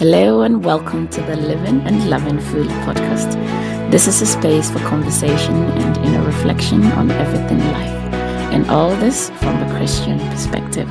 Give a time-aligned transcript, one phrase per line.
[0.00, 3.34] Hello and welcome to the Living and Loving Fully podcast.
[3.90, 8.14] This is a space for conversation and inner reflection on everything life,
[8.50, 10.88] and all this from a Christian perspective.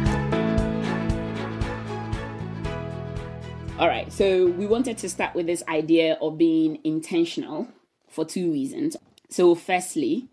[3.80, 7.68] All right, so we wanted to start with this idea of being intentional
[8.08, 8.96] for two reasons.
[9.28, 10.28] So, firstly,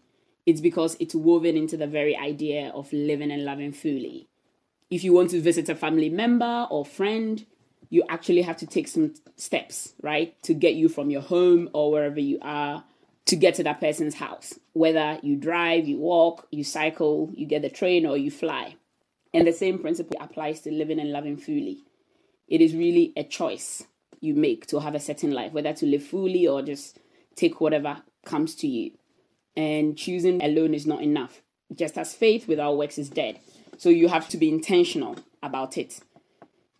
[0.44, 4.28] it's because it's woven into the very idea of living and loving fully.
[4.90, 7.46] If you want to visit a family member or friend,
[7.88, 11.90] you actually have to take some steps, right, to get you from your home or
[11.90, 12.84] wherever you are
[13.26, 14.54] to get to that person's house.
[14.72, 18.76] Whether you drive, you walk, you cycle, you get the train, or you fly.
[19.34, 21.78] And the same principle applies to living and loving fully.
[22.48, 23.84] It is really a choice
[24.20, 26.98] you make to have a certain life, whether to live fully or just
[27.34, 28.92] take whatever comes to you.
[29.56, 31.42] And choosing alone is not enough.
[31.74, 33.40] Just as faith without works is dead.
[33.76, 36.00] So you have to be intentional about it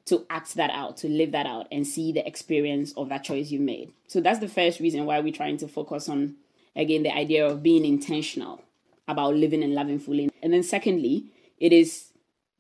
[0.06, 3.50] to act that out, to live that out, and see the experience of that choice
[3.50, 3.92] you made.
[4.06, 6.36] So that's the first reason why we're trying to focus on,
[6.74, 8.62] again, the idea of being intentional
[9.08, 10.30] about living and loving fully.
[10.42, 11.26] And then, secondly,
[11.58, 12.06] it is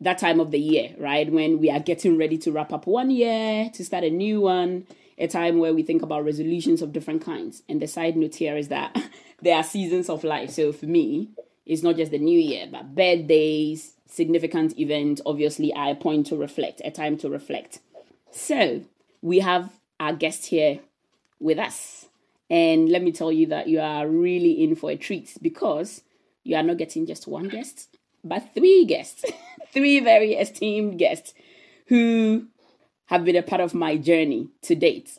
[0.00, 1.30] that time of the year, right?
[1.30, 4.86] When we are getting ready to wrap up one year, to start a new one,
[5.18, 7.62] a time where we think about resolutions of different kinds.
[7.68, 8.96] And the side note here is that
[9.40, 10.50] there are seasons of life.
[10.50, 11.30] So for me,
[11.64, 16.80] it's not just the new year, but birthdays, significant event, obviously, a point to reflect,
[16.84, 17.80] a time to reflect.
[18.30, 18.82] So,
[19.22, 20.80] we have our guest here
[21.40, 22.06] with us.
[22.48, 26.02] And let me tell you that you are really in for a treat because
[26.44, 27.88] you are not getting just one guest,
[28.22, 29.24] but three guests,
[29.72, 31.34] three very esteemed guests
[31.86, 32.46] who
[33.06, 35.18] have been a part of my journey to date.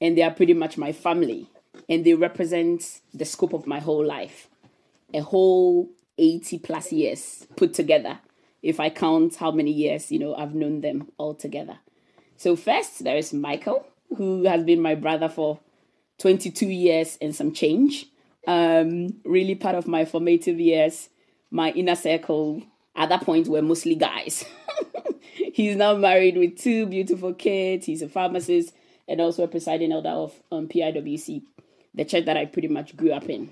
[0.00, 1.48] And they are pretty much my family.
[1.88, 4.48] And they represent the scope of my whole life.
[5.14, 5.88] A whole
[6.22, 8.20] 80 plus years put together,
[8.62, 11.78] if I count how many years, you know, I've known them all together.
[12.36, 15.58] So, first, there is Michael, who has been my brother for
[16.18, 18.06] 22 years and some change.
[18.46, 21.08] Um, really part of my formative years.
[21.50, 22.62] My inner circle
[22.94, 24.44] at that point were mostly guys.
[25.52, 27.86] He's now married with two beautiful kids.
[27.86, 28.74] He's a pharmacist
[29.08, 31.42] and also a presiding elder of um, PIWC,
[31.94, 33.50] the church that I pretty much grew up in.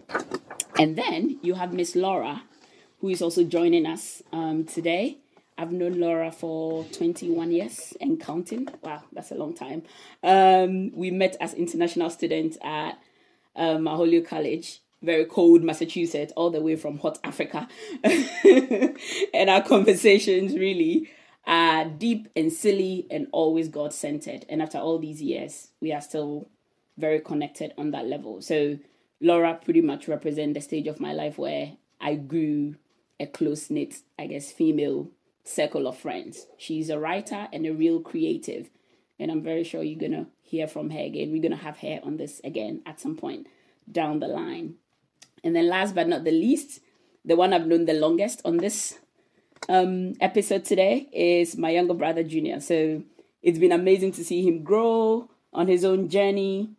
[0.79, 2.43] And then you have Miss Laura,
[3.01, 5.19] who is also joining us um, today.
[5.57, 8.69] I've known Laura for 21 years and counting.
[8.83, 9.83] Wow, that's a long time.
[10.23, 12.99] Um, we met as international students at
[13.57, 13.85] um,
[14.27, 17.69] College, very cold Massachusetts, all the way from hot Africa.
[18.05, 21.11] and our conversations really
[21.47, 24.47] are deep and silly and always God centered.
[24.49, 26.49] And after all these years, we are still
[26.97, 28.41] very connected on that level.
[28.41, 28.79] So
[29.21, 32.77] Laura pretty much represents the stage of my life where I grew
[33.21, 35.11] a close knit, I guess, female
[35.45, 36.47] circle of friends.
[36.57, 38.71] She's a writer and a real creative.
[39.19, 41.31] And I'm very sure you're going to hear from her again.
[41.31, 43.47] We're going to have her on this again at some point
[43.91, 44.75] down the line.
[45.45, 46.81] And then, last but not the least,
[47.25, 48.99] the one I've known the longest on this
[49.69, 52.61] um, episode today is my younger brother, Junior.
[52.61, 53.03] So
[53.43, 56.71] it's been amazing to see him grow on his own journey.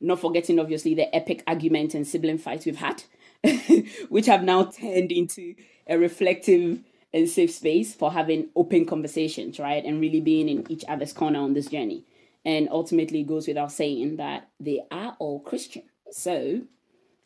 [0.00, 3.02] Not forgetting, obviously, the epic argument and sibling fights we've had,
[4.08, 5.54] which have now turned into
[5.88, 6.80] a reflective
[7.12, 9.84] and safe space for having open conversations, right?
[9.84, 12.04] And really being in each other's corner on this journey.
[12.44, 15.82] And ultimately, it goes without saying that they are all Christian.
[16.10, 16.62] So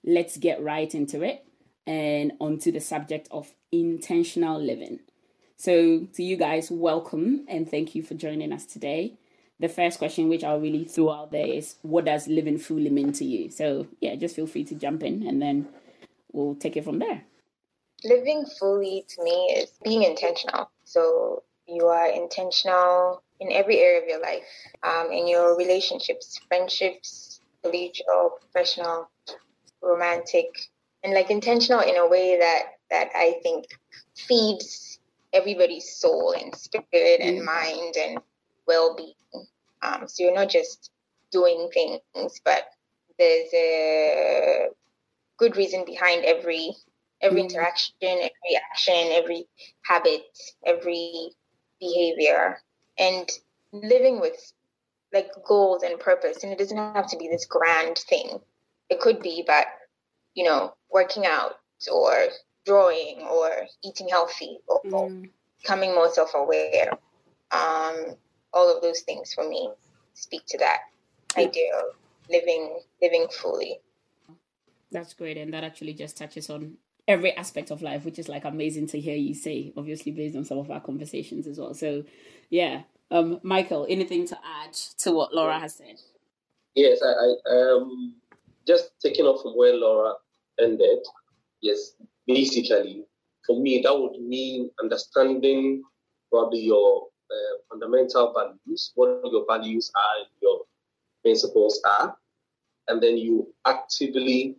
[0.04, 1.44] let's get right into it
[1.86, 5.00] and onto the subject of intentional living.
[5.56, 9.14] So, to you guys, welcome and thank you for joining us today.
[9.60, 13.12] The first question, which I'll really throw out there, is what does living fully mean
[13.12, 13.48] to you?
[13.50, 15.68] So, yeah, just feel free to jump in and then
[16.32, 17.24] we'll take it from there
[18.04, 20.70] living fully to me is being intentional.
[20.84, 24.44] So you are intentional in every area of your life,
[24.82, 29.08] um, in your relationships, friendships, collegial, professional,
[29.82, 30.46] romantic,
[31.02, 33.66] and like intentional in a way that that I think
[34.14, 34.98] feeds
[35.32, 37.44] everybody's soul and spirit and mm.
[37.44, 38.18] mind and
[38.66, 39.14] well-being.
[39.82, 40.90] Um, so you're not just
[41.30, 42.64] doing things, but
[43.18, 44.68] there's a
[45.38, 46.76] good reason behind every
[47.22, 47.50] every mm-hmm.
[47.50, 49.46] interaction, every action, every
[49.82, 50.22] habit,
[50.64, 51.30] every
[51.80, 52.58] behavior,
[52.98, 53.28] and
[53.72, 54.52] living with
[55.12, 56.42] like goals and purpose.
[56.42, 58.40] And it doesn't have to be this grand thing.
[58.90, 59.66] It could be, but
[60.34, 61.52] you know, working out
[61.92, 62.12] or
[62.64, 63.50] drawing or
[63.84, 65.28] eating healthy or mm.
[65.60, 66.92] becoming more self-aware.
[67.50, 68.16] Um,
[68.52, 69.70] all of those things for me
[70.14, 70.80] speak to that
[71.36, 71.94] idea of
[72.30, 73.80] living living fully.
[74.90, 76.76] That's great, and that actually just touches on
[77.08, 80.44] every aspect of life, which is like amazing to hear you say, obviously based on
[80.44, 81.74] some of our conversations as well.
[81.74, 82.04] So,
[82.50, 82.82] yeah,
[83.12, 84.72] Um, Michael, anything to add
[85.04, 86.00] to what Laura has said?
[86.74, 88.14] Yes, I, I um
[88.66, 90.14] just taking off from where Laura
[90.58, 91.00] ended.
[91.60, 91.94] Yes,
[92.26, 93.04] basically,
[93.46, 95.82] for me, that would mean understanding
[96.30, 100.60] probably your uh, fundamental values, what your values are, your
[101.22, 102.16] principles are,
[102.88, 104.56] and then you actively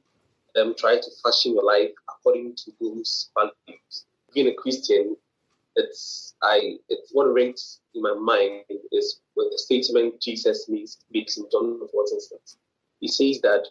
[0.60, 4.06] um, try to fashion your life according to those values.
[4.34, 5.16] Being a Christian,
[5.76, 11.38] it's I it's what rings in my mind is with the statement Jesus makes, makes
[11.38, 12.58] in John 14 6.
[13.00, 13.68] He says that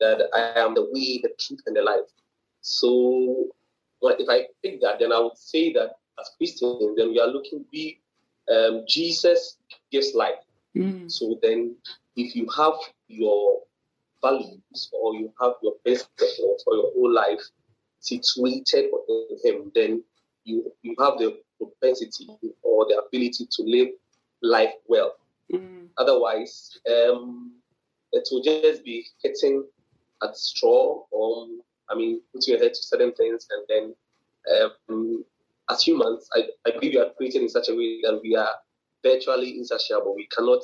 [0.00, 2.08] that I am the way, the truth, and the life.
[2.60, 3.46] So
[4.00, 7.26] well, if I pick that, then I would say that as Christians, then we are
[7.26, 8.00] looking, we
[8.52, 9.58] um, Jesus
[9.90, 10.42] gives life.
[10.76, 11.10] Mm.
[11.10, 11.76] So then,
[12.16, 12.74] if you have
[13.08, 13.60] your
[14.22, 17.40] values or you have your principles for your whole life
[18.00, 20.02] situated in Him, then
[20.44, 22.28] you you have the propensity
[22.62, 23.88] or the ability to live
[24.42, 25.14] life well.
[25.52, 25.88] Mm.
[25.96, 27.52] Otherwise, um,
[28.12, 29.64] it will just be hitting
[30.22, 31.48] at straw or
[31.90, 33.94] I mean, putting your head to certain things and then
[34.88, 35.24] um,
[35.70, 38.50] as humans, I, I believe we are created in such a way that we are
[39.02, 40.14] virtually insatiable.
[40.14, 40.62] We cannot.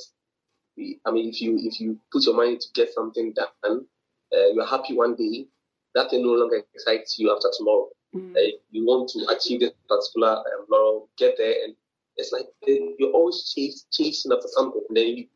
[0.79, 3.87] I mean, if you if you put your mind to get something done,
[4.33, 5.47] uh, you're happy one day.
[5.95, 7.89] That thing no longer excites you after tomorrow.
[8.15, 8.35] Mm.
[8.37, 11.75] Uh, you want to achieve this particular um, laurel, get there, and
[12.17, 14.83] it's like you're always chase, chasing after something.
[14.89, 15.27] And then you,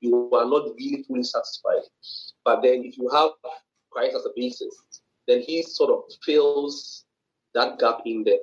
[0.00, 1.82] you are not really fully satisfied.
[2.44, 3.30] But then if you have
[3.90, 4.74] Christ as a basis,
[5.28, 7.04] then He sort of fills
[7.54, 8.38] that gap in there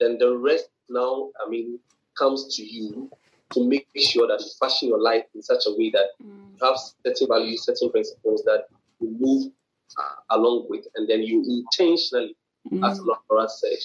[0.00, 1.78] then the rest now, I mean,
[2.18, 3.10] comes to you
[3.52, 6.50] to make sure that you fashion your life in such a way that mm.
[6.58, 8.64] you have certain values, certain principles that
[9.00, 9.52] you move
[9.98, 12.36] uh, along with, and then you intentionally,
[12.70, 12.88] mm.
[12.88, 13.78] as Laura said,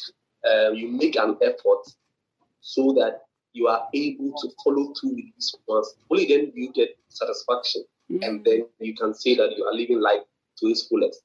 [0.50, 1.84] um, you make an effort
[2.62, 3.22] so that
[3.54, 5.96] you are able to follow through with these ones.
[6.12, 8.26] Only then you get satisfaction, mm.
[8.26, 10.22] and then you can say that you are living life
[10.60, 11.22] to its fullest.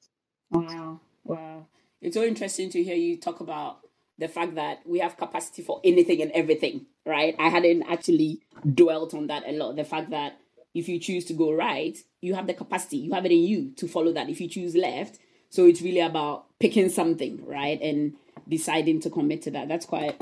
[0.49, 1.67] Wow, wow!
[2.01, 3.81] It's so interesting to hear you talk about
[4.17, 7.35] the fact that we have capacity for anything and everything, right?
[7.39, 8.41] I hadn't actually
[8.73, 9.75] dwelt on that a lot.
[9.75, 10.39] The fact that
[10.73, 13.71] if you choose to go right, you have the capacity, you have it in you
[13.77, 14.29] to follow that.
[14.29, 15.19] If you choose left,
[15.49, 17.81] so it's really about picking something, right?
[17.81, 18.15] And
[18.47, 19.67] deciding to commit to that.
[19.67, 20.19] That's quite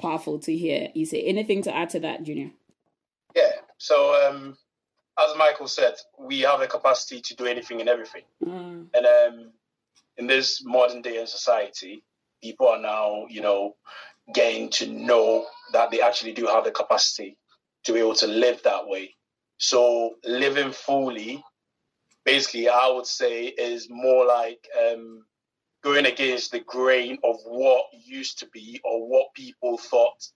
[0.00, 1.22] powerful to hear you say.
[1.22, 2.50] Anything to add to that, Junior?
[3.34, 3.52] Yeah.
[3.78, 4.56] So um
[5.18, 8.22] as Michael said, we have the capacity to do anything and everything.
[8.44, 8.86] Mm.
[8.94, 9.52] And um
[10.16, 12.02] in this modern day in society,
[12.42, 13.76] people are now, you know,
[14.32, 17.36] getting to know that they actually do have the capacity
[17.84, 19.14] to be able to live that way.
[19.58, 21.42] So living fully,
[22.24, 25.24] basically, I would say is more like um,
[25.82, 30.26] going against the grain of what used to be or what people thought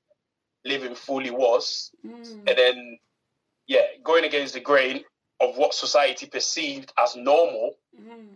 [0.65, 2.25] living fully was, mm.
[2.25, 2.99] and then
[3.67, 5.05] yeah, going against the grain
[5.41, 8.29] of what society perceived as normal, mm.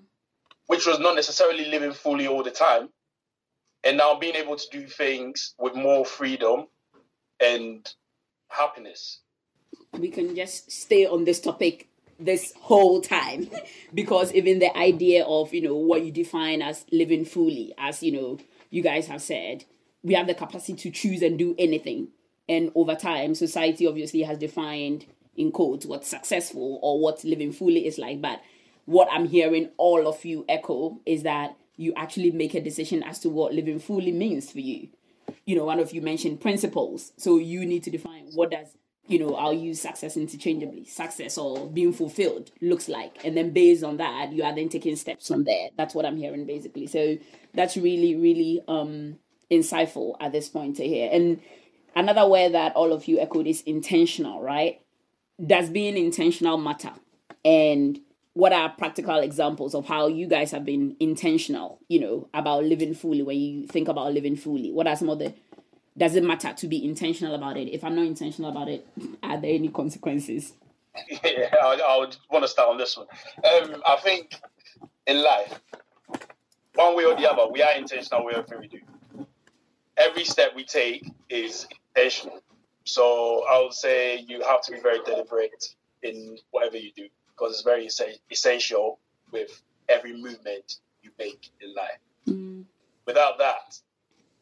[0.66, 2.88] which was not necessarily living fully all the time
[3.84, 6.66] and now being able to do things with more freedom
[7.40, 7.92] and
[8.48, 9.20] happiness.
[9.92, 11.88] We can just stay on this topic
[12.18, 13.48] this whole time
[13.94, 18.10] because even the idea of you know what you define as living fully as you
[18.10, 18.36] know
[18.70, 19.64] you guys have said
[20.02, 22.08] we have the capacity to choose and do anything
[22.48, 25.06] and over time society obviously has defined
[25.36, 28.40] in quotes what's successful or what living fully is like but
[28.86, 33.20] what i'm hearing all of you echo is that you actually make a decision as
[33.20, 34.88] to what living fully means for you.
[35.48, 37.12] You know, one of you mentioned principles.
[37.16, 38.66] So you need to define what does,
[39.06, 40.84] you know, I'll use success interchangeably.
[40.84, 43.24] Success or being fulfilled looks like.
[43.24, 45.70] And then based on that, you are then taking steps from there.
[45.74, 46.86] That's what I'm hearing basically.
[46.86, 47.16] So
[47.54, 49.18] that's really, really um
[49.50, 51.08] insightful at this point to hear.
[51.10, 51.40] And
[51.96, 54.82] another word that all of you echoed is intentional, right?
[55.42, 56.92] Does being intentional matter?
[57.42, 58.00] And
[58.38, 62.94] what are practical examples of how you guys have been intentional, you know, about living
[62.94, 64.70] fully when you think about living fully?
[64.70, 65.34] What are some of the
[65.96, 67.68] does it matter to be intentional about it?
[67.74, 68.86] If I'm not intentional about it,
[69.24, 70.52] are there any consequences?
[71.10, 73.08] Yeah, I, I would want to start on this one.
[73.42, 74.36] Um, I think
[75.08, 75.60] in life,
[76.76, 79.26] one way or the other, we are intentional with everything we do.
[79.96, 81.66] Every step we take is
[81.96, 82.40] intentional.
[82.84, 87.52] So I would say you have to be very deliberate in whatever you do because
[87.54, 87.88] it's very
[88.30, 88.98] essential
[89.30, 91.98] with every movement you make in life.
[92.26, 92.64] Mm.
[93.06, 93.78] Without that,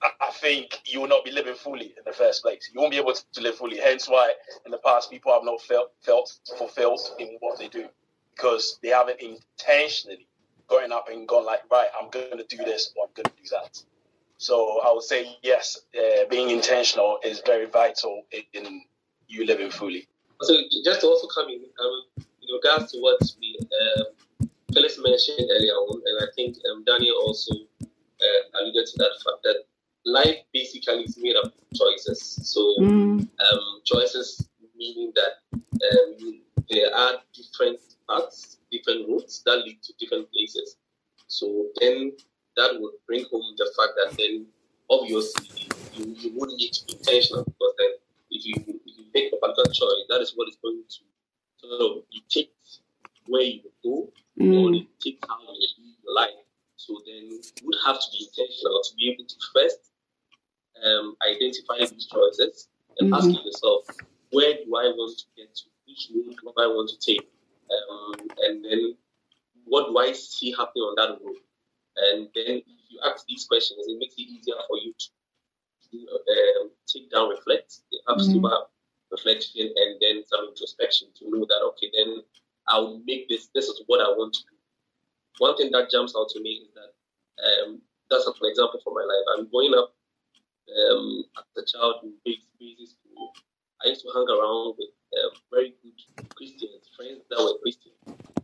[0.02, 2.70] I think you will not be living fully in the first place.
[2.72, 3.78] You won't be able to live fully.
[3.78, 4.32] Hence why
[4.64, 7.86] in the past people have not felt felt fulfilled in what they do
[8.34, 10.26] because they haven't intentionally
[10.68, 13.42] gotten up and gone like, right, I'm going to do this or I'm going to
[13.42, 13.82] do that.
[14.38, 18.22] So I would say yes, uh, being intentional is very vital
[18.52, 18.82] in
[19.28, 20.06] you living fully.
[20.42, 25.72] So just to also come in, um, regards to what we um, Phyllis mentioned earlier
[25.72, 29.64] on, and I think um, Daniel also uh, alluded to that fact that
[30.04, 32.40] life basically is made up of choices.
[32.44, 33.20] So mm.
[33.20, 40.30] um, choices meaning that um, there are different paths, different routes that lead to different
[40.32, 40.76] places.
[41.26, 42.12] So then
[42.56, 44.46] that would bring home the fact that then
[44.90, 47.90] obviously you, you would need to be intentional because then
[48.30, 50.98] if you if you make a particular choice, that is what is going to
[51.68, 52.52] sort of dictate
[53.26, 54.54] where you go mm.
[54.54, 56.30] or dictate how you live your life.
[56.76, 59.90] So then you would have to be intentional to be able to first
[60.84, 62.68] um, identify these choices
[62.98, 63.14] and mm-hmm.
[63.14, 63.86] asking yourself,
[64.30, 65.62] where do I want to get to?
[65.86, 67.28] Which road do I want to take?
[67.70, 68.96] Um, and then
[69.64, 71.36] what do I see happening on that road?
[71.96, 74.92] And then if you ask these questions, it makes it easier for you
[75.90, 77.80] to um, take down, reflect.
[77.90, 78.34] It helps mm-hmm.
[78.34, 78.40] you
[79.16, 82.22] reflection and then some introspection to know that okay, then
[82.68, 83.48] I'll make this.
[83.54, 84.56] This is what I want to do.
[85.38, 86.92] One thing that jumps out to me is that
[87.42, 87.80] um,
[88.10, 89.24] that's an example for my life.
[89.36, 89.94] I'm growing up
[90.70, 93.32] um, as a child in big busy school.
[93.84, 94.88] I used to hang around with
[95.22, 97.92] um, very good Christians, friends that were Christian.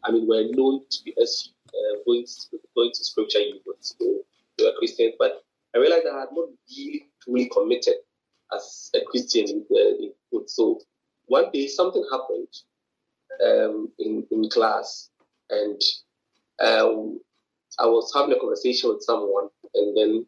[0.05, 4.21] I mean, were known to be SU, uh, going, to, going to scripture university, so
[4.59, 5.15] they were Christians.
[5.19, 5.43] But
[5.75, 7.95] I realized I had not really truly committed
[8.55, 10.81] as a Christian in, uh, in So
[11.27, 12.49] one day something happened
[13.45, 15.11] um, in, in class,
[15.51, 15.81] and
[16.61, 17.21] um,
[17.79, 20.27] I was having a conversation with someone, and then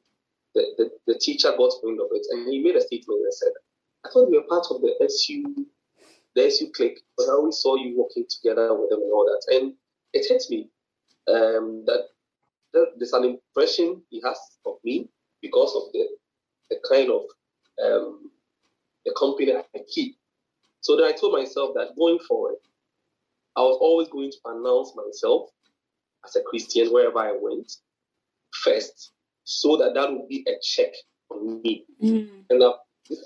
[0.54, 3.52] the, the, the teacher got wind of it, and he made a statement and said,
[4.04, 5.66] I thought you were part of the SU
[6.34, 9.54] the SU clique, but I always saw you working together with them and all that.
[9.54, 9.74] And
[10.12, 10.68] it hits me
[11.28, 12.08] um, that,
[12.72, 15.08] that there's an impression he has of me
[15.40, 16.08] because of the,
[16.70, 17.22] the kind of
[17.84, 18.30] um,
[19.04, 20.16] the company I keep.
[20.80, 22.56] So then I told myself that going forward,
[23.56, 25.50] I was always going to announce myself
[26.24, 27.70] as a Christian wherever I went
[28.62, 29.12] first,
[29.44, 30.92] so that that would be a check
[31.30, 31.84] on me.
[32.02, 32.44] Mm.
[32.50, 33.18] And I've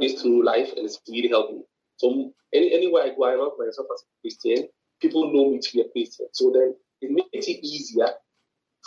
[0.00, 1.62] this through life, and it's really helped me.
[1.96, 4.68] So any, anywhere I go, I announce myself as a Christian.
[5.00, 6.26] People know me to be a Christian.
[6.32, 8.08] So then it makes it easier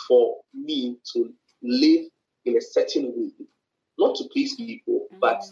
[0.06, 2.06] for me to live
[2.44, 3.32] in a certain way,
[3.98, 5.20] not to please people, mm-hmm.
[5.20, 5.42] but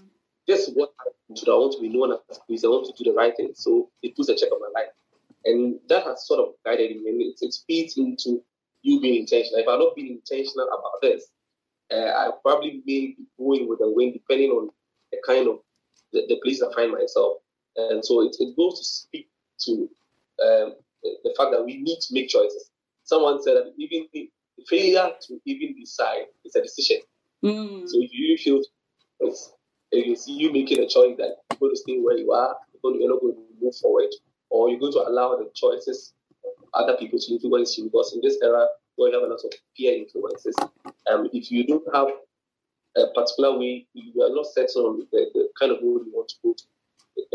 [0.48, 1.52] just what I want to do.
[1.52, 2.38] I want to be known as.
[2.64, 3.52] I want to do the right thing.
[3.54, 4.92] So it puts a check on my life.
[5.44, 7.08] And that has sort of guided me.
[7.08, 8.42] And it, it feeds into
[8.82, 9.60] you being intentional.
[9.60, 11.26] If I've not been intentional about this,
[11.92, 14.70] uh, I probably may be going with the wind depending on
[15.12, 15.60] the kind of
[16.12, 17.38] the, the place I find myself.
[17.76, 19.28] And so it, it goes to speak
[19.60, 19.72] to
[20.42, 22.70] um, the, the, fact that we need to make choices.
[23.04, 24.30] Someone said that even the
[24.68, 26.98] failure to even decide is a decision.
[27.44, 27.88] Mm.
[27.88, 28.62] So if you feel
[29.20, 29.52] it's,
[29.92, 32.56] if you see you making a choice that you're going to stay where you are,
[32.84, 34.10] you're not going to move forward,
[34.50, 36.14] or you're going to allow the choices
[36.44, 38.66] of other people to influence you, because in this era,
[38.96, 40.54] we have a lot of peer influences.
[41.10, 42.08] Um, if you don't have
[42.96, 46.28] a particular way, you are not set on the, the kind of road you want
[46.28, 46.64] to go to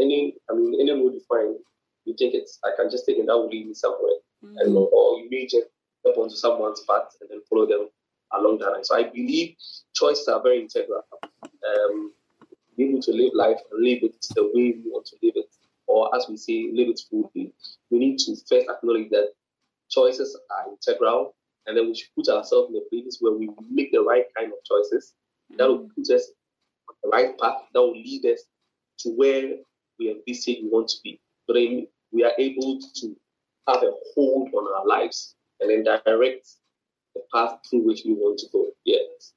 [0.02, 1.56] any, I mean, any road you find,
[2.06, 4.18] you think it's, I can just take it, that will lead me somewhere.
[4.44, 4.58] Mm-hmm.
[4.58, 5.68] And, or you may just
[6.00, 7.88] step onto someone's path and then follow them
[8.34, 8.84] along that line.
[8.84, 9.56] So I believe
[9.96, 11.04] choices are very integral.
[11.44, 12.12] Um,
[12.78, 15.50] be able to live life and live it the way we want to live it,
[15.88, 17.54] or as we say, live it fully.
[17.90, 19.34] We need to first acknowledge that
[19.90, 21.36] choices are integral,
[21.68, 24.52] and then we should put ourselves in a place where we make the right kind
[24.52, 25.14] of choices.
[25.58, 26.32] That will put us
[26.90, 27.62] on the right path.
[27.74, 28.42] That will lead us
[29.00, 29.56] to where
[30.00, 31.20] we envisage we want to be.
[31.46, 33.16] So then we are able to
[33.68, 36.48] have a hold on our lives and then direct
[37.16, 38.68] the path through which we want to go.
[38.86, 39.34] Yes.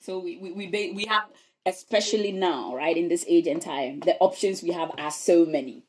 [0.00, 1.24] So we we we, we have
[1.66, 5.84] especially now, right, in this age and time, the options we have are so many.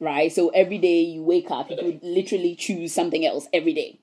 [0.00, 0.32] Right?
[0.32, 4.00] So every day you wake up, you could literally choose something else every day.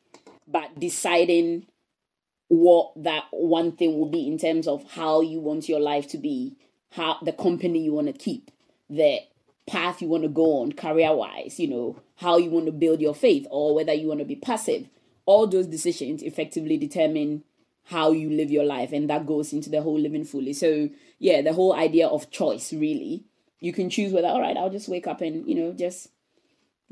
[0.48, 1.67] But deciding
[2.48, 6.17] what that one thing will be in terms of how you want your life to
[6.17, 6.57] be,
[6.91, 8.51] how the company you want to keep,
[8.89, 9.19] the
[9.67, 13.00] path you want to go on career wise, you know, how you want to build
[13.00, 14.88] your faith or whether you want to be passive.
[15.25, 17.43] All those decisions effectively determine
[17.85, 20.53] how you live your life and that goes into the whole living fully.
[20.53, 23.25] So, yeah, the whole idea of choice really.
[23.59, 26.09] You can choose whether all right, I'll just wake up and, you know, just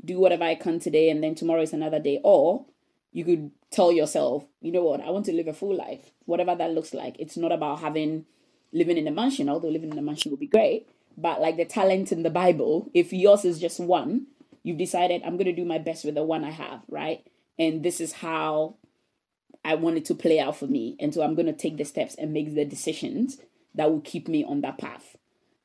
[0.04, 2.64] do whatever I can today and then tomorrow is another day or
[3.12, 6.54] you could tell yourself, you know what, I want to live a full life, whatever
[6.54, 7.16] that looks like.
[7.18, 8.24] It's not about having
[8.72, 10.88] living in a mansion, although living in a mansion would be great.
[11.16, 14.26] But like the talent in the Bible, if yours is just one,
[14.62, 17.26] you've decided I'm going to do my best with the one I have, right?
[17.58, 18.76] And this is how
[19.64, 20.96] I want it to play out for me.
[20.98, 23.38] And so I'm going to take the steps and make the decisions
[23.74, 25.16] that will keep me on that path.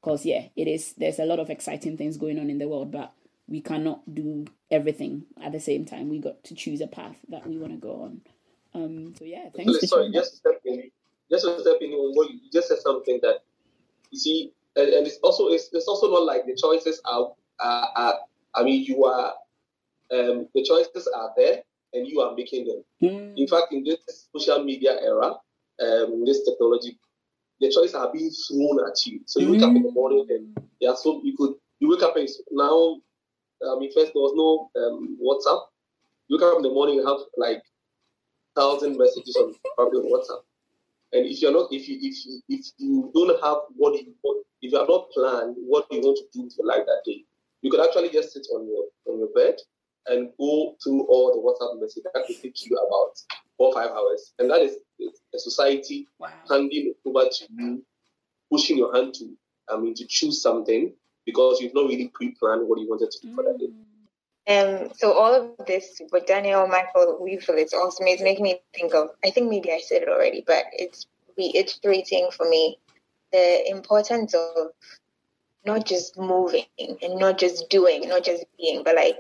[0.02, 0.94] Because yeah, it is.
[0.94, 3.14] There's a lot of exciting things going on in the world, but
[3.48, 6.10] we cannot do everything at the same time.
[6.10, 8.22] We got to choose a path that we want to go on.
[8.74, 9.88] Um, so yeah, thanks.
[9.88, 10.92] Sorry, just to step in.
[11.32, 13.44] Just to step in what you just said something that
[14.12, 17.90] you see, and, and it's also it's, it's also not like the choices are, are,
[17.96, 18.16] are
[18.54, 19.34] I mean, you are
[20.12, 21.64] um, the choices are there,
[21.96, 22.84] and you are making them.
[23.02, 23.34] Mm.
[23.38, 25.34] In fact, in this social media era,
[25.82, 26.98] um, this technology,
[27.60, 29.22] the choices are being thrown at you.
[29.26, 29.52] So you mm.
[29.54, 32.98] wake up in the morning and yeah, so you could you wake up and now.
[33.66, 35.62] I mean, first there was no um, WhatsApp.
[36.28, 37.64] You wake up in the morning and have like
[38.56, 40.44] thousand messages on probably on WhatsApp.
[41.14, 44.14] And if you're not, if you if you if you don't have what you
[44.62, 47.24] if you have not planned what you want to do for life that day,
[47.62, 49.56] you could actually just sit on your on your bed
[50.08, 53.20] and go through all the WhatsApp messages that could take you about
[53.58, 54.34] four or five hours.
[54.40, 54.78] And that is
[55.34, 56.30] a society wow.
[56.50, 57.84] handing over to you,
[58.52, 59.36] pushing your hand to
[59.70, 60.94] I mean to choose something
[61.26, 63.36] because you've not really pre-planned what you wanted to do mm.
[63.36, 63.72] for that day.
[64.48, 68.06] Um, so all of this, what Daniel, Michael, we feel it's awesome.
[68.06, 69.10] It's making me think of.
[69.24, 72.78] I think maybe I said it already, but it's reiterating for me
[73.32, 74.68] the importance of
[75.66, 79.18] not just moving and not just doing, not just being, but like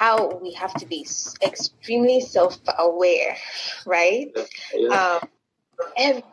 [0.00, 1.06] how we have to be
[1.42, 3.36] extremely self-aware,
[3.84, 4.34] right?
[4.74, 5.18] Yeah.
[5.20, 5.28] Um,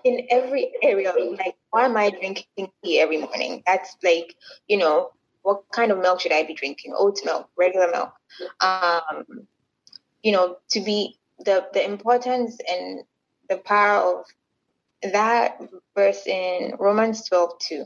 [0.05, 3.63] in every area, like why am I drinking tea every morning?
[3.67, 4.36] That's like,
[4.69, 6.93] you know, what kind of milk should I be drinking?
[6.97, 8.13] Oat milk, regular milk.
[8.62, 9.47] Um,
[10.24, 13.01] you know, to be the the importance and
[13.50, 15.62] the power of that
[15.93, 17.86] verse in Romans 12 2.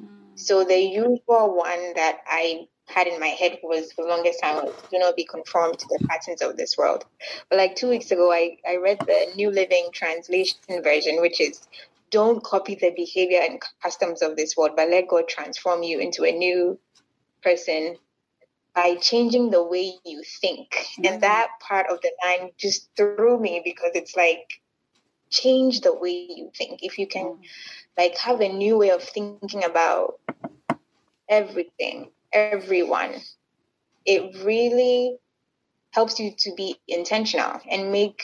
[0.00, 0.06] Mm.
[0.36, 4.56] So the usual one that I had in my head was for the longest time
[4.56, 7.04] was do not be conformed to the patterns of this world.
[7.50, 11.66] But like two weeks ago I, I read the New Living Translation version, which is
[12.10, 16.24] don't copy the behavior and customs of this world, but let God transform you into
[16.24, 16.78] a new
[17.42, 17.96] person
[18.74, 20.70] by changing the way you think.
[20.70, 21.06] Mm-hmm.
[21.06, 24.60] And that part of the line just threw me because it's like,
[25.30, 26.80] change the way you think.
[26.82, 27.42] If you can, mm-hmm.
[27.96, 30.20] like, have a new way of thinking about
[31.28, 33.14] everything, everyone,
[34.04, 35.16] it really
[35.90, 38.22] helps you to be intentional and make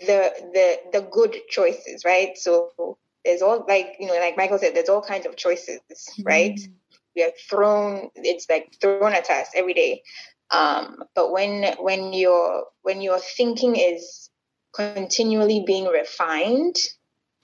[0.00, 2.36] the the the good choices, right?
[2.36, 5.80] So there's all like you know, like Michael said, there's all kinds of choices,
[6.22, 6.54] right?
[6.54, 6.72] Mm.
[7.16, 10.02] We are thrown, it's like thrown at us every day.
[10.50, 14.30] Um, but when when your when your thinking is
[14.72, 16.76] continually being refined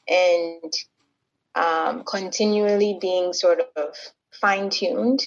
[0.09, 0.73] and
[1.55, 3.97] um, continually being sort of
[4.41, 5.27] fine tuned,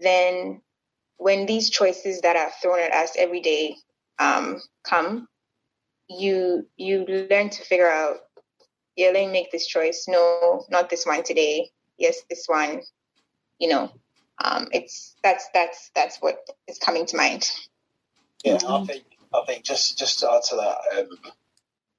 [0.00, 0.60] then
[1.16, 3.76] when these choices that are thrown at us every day
[4.18, 5.28] um, come,
[6.08, 8.16] you you learn to figure out
[8.96, 10.06] yeah let me make this choice.
[10.08, 11.70] No not this one today.
[11.98, 12.82] Yes this one.
[13.58, 13.92] You know
[14.42, 16.38] um it's that's that's that's what
[16.68, 17.50] is coming to mind.
[18.44, 21.32] Yeah i think i think just just to add to that um,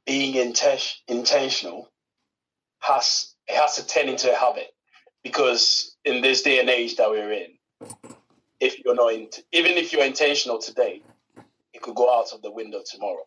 [0.05, 1.89] being inten- intentional
[2.79, 4.72] has it has to turn into a habit
[5.23, 7.47] because in this day and age that we're in
[8.59, 11.01] if you're not in, even if you're intentional today
[11.73, 13.23] it could go out of the window tomorrow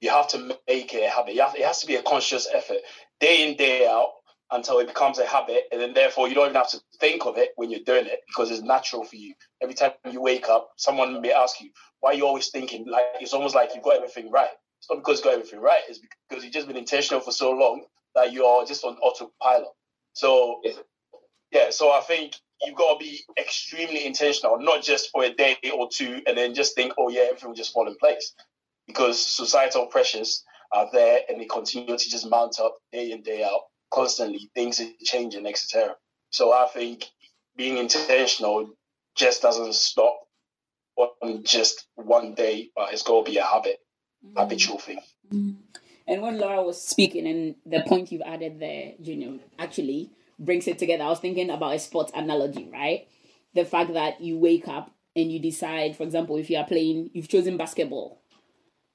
[0.00, 1.36] you have to make it a habit.
[1.38, 2.78] Have, it has to be a conscious effort,
[3.20, 4.10] day in, day out,
[4.50, 5.64] until it becomes a habit.
[5.72, 8.20] And then, therefore, you don't even have to think of it when you're doing it
[8.28, 9.34] because it's natural for you.
[9.62, 11.70] Every time you wake up, someone may ask you,
[12.00, 12.86] why are you always thinking?
[12.88, 14.50] Like, it's almost like you've got everything right.
[14.78, 17.50] It's not because you've got everything right, it's because you've just been intentional for so
[17.50, 19.68] long that you're just on autopilot.
[20.12, 20.60] So,
[21.50, 25.56] yeah, so I think you've got to be extremely intentional, not just for a day
[25.74, 28.34] or two and then just think, oh, yeah, everything will just fall in place
[28.86, 33.44] because societal pressures are there and they continue to just mount up day in, day
[33.44, 34.50] out, constantly.
[34.54, 35.94] Things are changing, etc.
[36.30, 37.06] So I think
[37.56, 38.70] being intentional
[39.16, 40.20] just doesn't stop
[40.96, 43.78] on just one day, but it's got to be a habit,
[44.24, 44.38] mm.
[44.38, 45.00] habitual thing.
[45.32, 45.56] Mm.
[46.08, 50.78] And when Laura was speaking, and the point you've added there, Junior, actually brings it
[50.78, 51.04] together.
[51.04, 53.08] I was thinking about a sports analogy, right?
[53.54, 57.10] The fact that you wake up and you decide, for example, if you are playing,
[57.14, 58.20] you've chosen basketball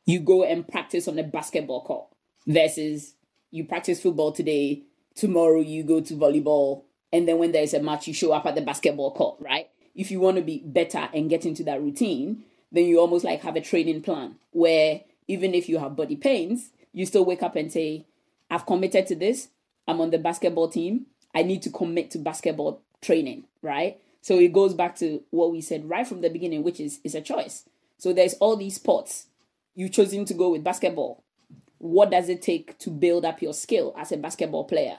[0.06, 2.08] you go and practice on a basketball court
[2.48, 3.16] versus
[3.52, 4.84] you practice football today,
[5.16, 8.56] tomorrow you go to volleyball, and then when there's a match, you show up at
[8.56, 9.70] the basketball court, right?
[9.94, 13.42] If you want to be better and get into that routine, then you almost like
[13.42, 17.56] have a training plan where even if you have body pains, you still wake up
[17.56, 18.06] and say,
[18.50, 19.50] I've committed to this.
[19.88, 21.08] I'm on the basketball team.
[21.34, 24.00] I need to commit to basketball training, right?
[24.22, 27.16] So it goes back to what we said right from the beginning, which is is
[27.16, 27.64] a choice.
[27.98, 29.28] So there's all these sports
[29.76, 31.24] you've chosen to go with basketball.
[31.78, 34.98] What does it take to build up your skill as a basketball player?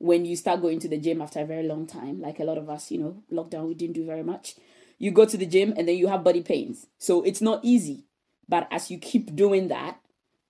[0.00, 2.56] when you start going to the gym after a very long time, like a lot
[2.56, 4.54] of us, you know, lockdown, we didn't do very much.
[4.98, 6.86] You go to the gym and then you have body pains.
[6.98, 8.04] So it's not easy.
[8.48, 10.00] But as you keep doing that,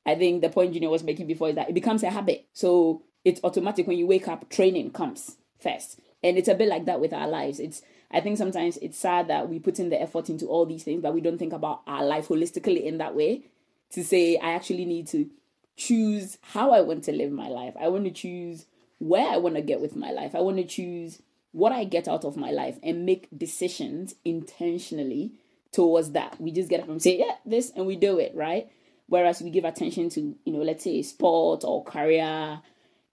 [0.07, 2.47] I think the point Junior was making before is that it becomes a habit.
[2.53, 6.01] So it's automatic when you wake up, training comes first.
[6.23, 7.61] And it's a bit like that with our lives.
[7.61, 10.83] It's I think sometimes it's sad that we put in the effort into all these
[10.83, 13.45] things, but we don't think about our life holistically in that way.
[13.93, 15.29] To say I actually need to
[15.77, 17.75] choose how I want to live my life.
[17.81, 18.67] I want to choose
[18.99, 20.35] where I want to get with my life.
[20.35, 25.33] I want to choose what I get out of my life and make decisions intentionally
[25.73, 26.41] towards that.
[26.41, 28.71] We just get up and say, yeah, this, and we do it, right?
[29.07, 32.61] Whereas we give attention to, you know, let's say sport or career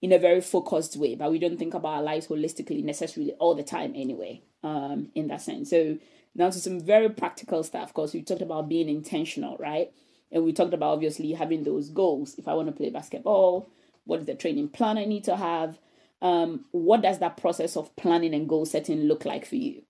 [0.01, 3.55] in a very focused way, but we don't think about our lives holistically necessarily all
[3.55, 5.69] the time anyway, um, in that sense.
[5.69, 5.97] So
[6.35, 7.89] now to some very practical stuff.
[7.89, 9.91] because we talked about being intentional, right?
[10.31, 12.35] And we talked about obviously having those goals.
[12.37, 13.69] If I want to play basketball,
[14.05, 15.79] what is the training plan I need to have?
[16.21, 19.83] Um, what does that process of planning and goal setting look like for you?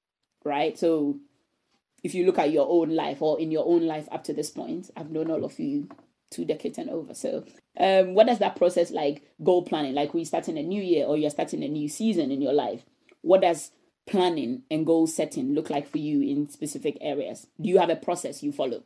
[0.45, 0.77] Right.
[0.77, 1.17] So
[2.03, 4.49] if you look at your own life or in your own life up to this
[4.49, 5.89] point, I've known all of you
[6.29, 7.13] two decades and over.
[7.13, 7.43] So
[7.79, 9.93] um, what does that process like goal planning?
[9.93, 12.83] Like we starting a new year or you're starting a new season in your life.
[13.21, 13.71] What does
[14.05, 17.47] planning and goal setting look like for you in specific areas?
[17.59, 18.83] Do you have a process you follow?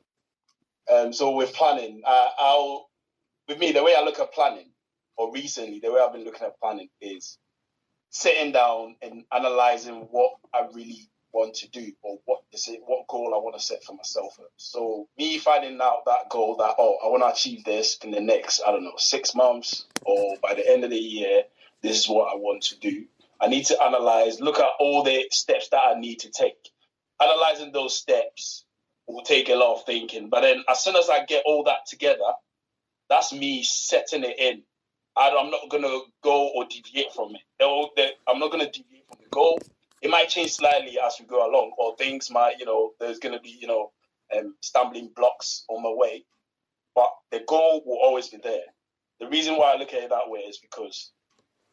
[0.92, 2.90] Um, so with planning, uh, I'll
[3.48, 4.72] with me the way I look at planning,
[5.18, 7.38] or recently the way I've been looking at planning is
[8.10, 13.08] sitting down and analyzing what I really want to do or what is it what
[13.08, 14.40] goal I want to set for myself.
[14.58, 18.22] So me finding out that goal that oh I want to achieve this in the
[18.22, 21.44] next I don't know six months or by the end of the year
[21.82, 23.06] this is what I want to do.
[23.40, 26.70] I need to analyze, look at all the steps that I need to take.
[27.20, 28.66] Analyzing those steps
[29.08, 30.30] will take a lot of thinking.
[30.30, 32.20] But then as soon as I get all that together,
[33.10, 34.62] that's me setting it in.
[35.18, 38.14] I, am not to go or deviate from it.
[38.28, 39.60] I'm not to deviate from the goal.
[40.02, 43.36] It might change slightly as we go along, or things might, you know, there's going
[43.36, 43.92] to be, you know,
[44.36, 46.26] um, stumbling blocks on my way.
[46.96, 48.64] But the goal will always be there.
[49.20, 51.12] The reason why I look at it that way is because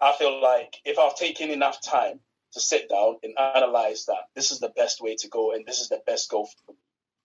[0.00, 2.20] I feel like if I've taken enough time
[2.52, 5.80] to sit down and analyze that this is the best way to go and this
[5.80, 6.78] is the best goal for me,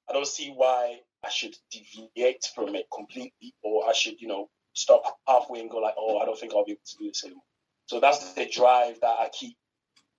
[0.09, 4.49] I don't see why I should deviate from it completely or I should, you know,
[4.73, 7.23] stop halfway and go like, oh, I don't think I'll be able to do this
[7.23, 7.43] anymore.
[7.87, 9.55] So that's the drive that I keep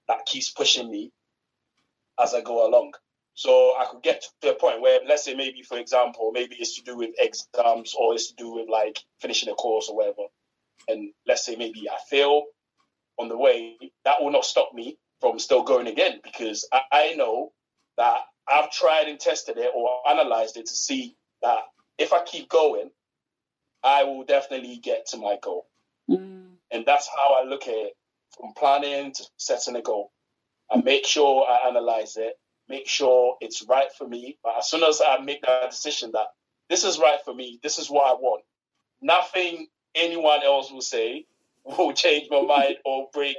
[0.09, 1.13] that keeps pushing me
[2.21, 2.93] as I go along.
[3.35, 6.77] So I could get to a point where, let's say, maybe for example, maybe it's
[6.77, 10.23] to do with exams or it's to do with like finishing a course or whatever.
[10.89, 12.45] And let's say maybe I fail
[13.19, 17.15] on the way, that will not stop me from still going again because I, I
[17.15, 17.53] know
[17.97, 21.61] that I've tried and tested it or analyzed it to see that
[21.99, 22.91] if I keep going,
[23.83, 25.67] I will definitely get to my goal.
[26.11, 26.57] Mm.
[26.71, 27.93] And that's how I look at it
[28.37, 30.11] from planning to setting a goal.
[30.71, 32.35] I make sure I analyze it,
[32.69, 34.39] make sure it's right for me.
[34.43, 36.29] But as soon as I make that decision that
[36.69, 38.43] this is right for me, this is what I want,
[39.01, 41.27] nothing anyone else will say
[41.65, 43.37] will change my mind or break,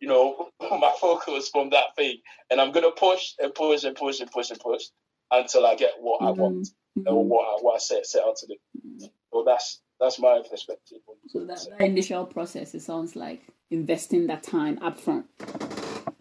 [0.00, 2.18] you know, my focus from that thing.
[2.50, 4.84] And I'm gonna push and push and push and push and push
[5.30, 6.28] until I get what mm-hmm.
[6.28, 7.08] I want mm-hmm.
[7.08, 9.08] or what I, what I set, set out to do.
[9.32, 10.98] So that's that's my perspective.
[11.28, 15.24] So that, that initial process, it sounds like investing that time upfront.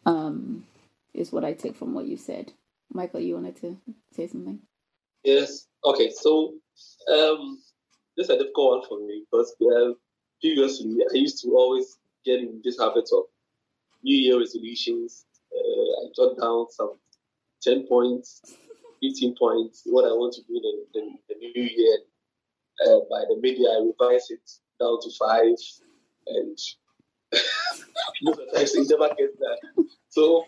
[0.05, 0.65] Um,
[1.13, 2.53] is what I take from what you said.
[2.91, 3.77] Michael, you wanted to
[4.13, 4.59] say something?
[5.23, 5.67] Yes.
[5.83, 6.11] Okay.
[6.11, 6.53] So
[7.11, 7.59] um,
[8.17, 9.55] this is a difficult one for me because
[10.41, 13.23] previously I used to always get in this habit of
[14.03, 15.25] New Year resolutions.
[15.53, 16.97] Uh, I jot down some
[17.61, 18.41] 10 points,
[19.01, 21.97] 15 points, what I want to do in the, the, the new year.
[22.85, 25.55] Uh, by the media, I revise it down to five,
[26.27, 26.57] and
[28.21, 28.39] most
[28.89, 29.85] never there.
[30.09, 30.45] So,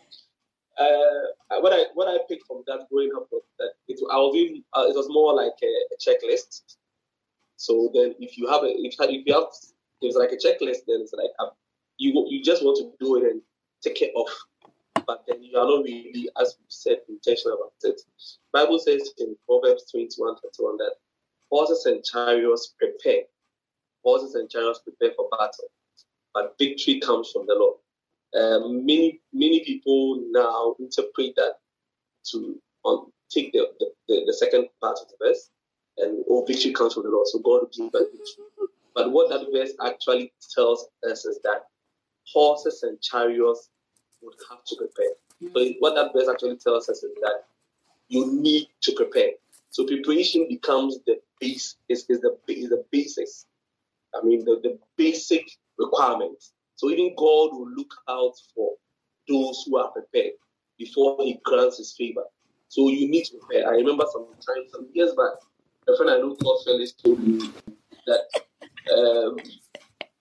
[0.77, 4.35] uh, what I what I picked from that growing up was that it, I was
[4.35, 6.75] in, uh, it was more like a, a, checklist.
[7.57, 9.47] So then, if you have a if, if you have
[10.01, 11.51] it's like a checklist, then it's like um,
[11.97, 13.41] you you just want to do it and
[13.83, 14.33] take it off,
[15.05, 18.01] but then you are not really, as we said, intentional about it.
[18.51, 20.95] Bible says in Proverbs 21, 21 that
[21.49, 23.23] horses and chariots prepare,
[24.03, 25.69] horses and chariots prepare for battle,
[26.33, 27.77] but victory comes from the Lord.
[28.35, 31.57] Um, many many people now interpret that
[32.31, 35.49] to um, take the, the, the, second part of the verse
[35.97, 37.27] and oh victory comes from the Lord.
[37.27, 38.45] So God will give that victory.
[38.95, 41.67] But what that verse actually tells us is that
[42.31, 43.69] horses and chariots
[44.21, 45.13] would have to prepare.
[45.53, 47.45] So what that verse actually tells us is that
[48.07, 49.31] you need to prepare.
[49.71, 53.45] So preparation becomes the base is, is the is the basics.
[54.15, 56.43] I mean the, the basic requirement.
[56.75, 58.73] So even God will look out for
[59.27, 60.33] those who are prepared
[60.77, 62.23] before He grants His favor.
[62.69, 63.69] So you need to prepare.
[63.69, 65.33] I remember some time, some years back,
[65.87, 67.51] a friend I know called Felix told me
[68.07, 68.21] that
[68.95, 69.37] um,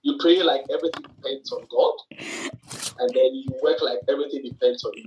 [0.03, 1.95] you pray like everything depends on God,
[2.99, 5.07] and then you work like everything depends on you.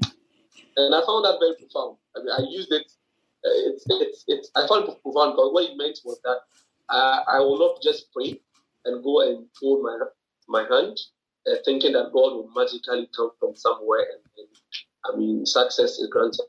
[0.78, 1.98] And I found that very profound.
[2.16, 2.92] I mean, I used it.
[3.46, 6.40] Uh, it's, it's, it's, I found it profound because what it meant was that
[6.90, 8.40] uh, I will not just pray
[8.86, 9.98] and go and fold my
[10.48, 11.00] my hand,
[11.48, 14.48] uh, thinking that God will magically come from somewhere and, and
[15.06, 16.46] I mean success is granted.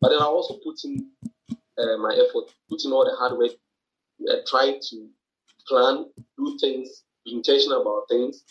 [0.00, 1.10] But then I also put in
[1.50, 3.52] uh, my effort, put in all the hard work,
[4.30, 5.08] uh, try to
[5.66, 8.44] plan, do things, be intentional about things,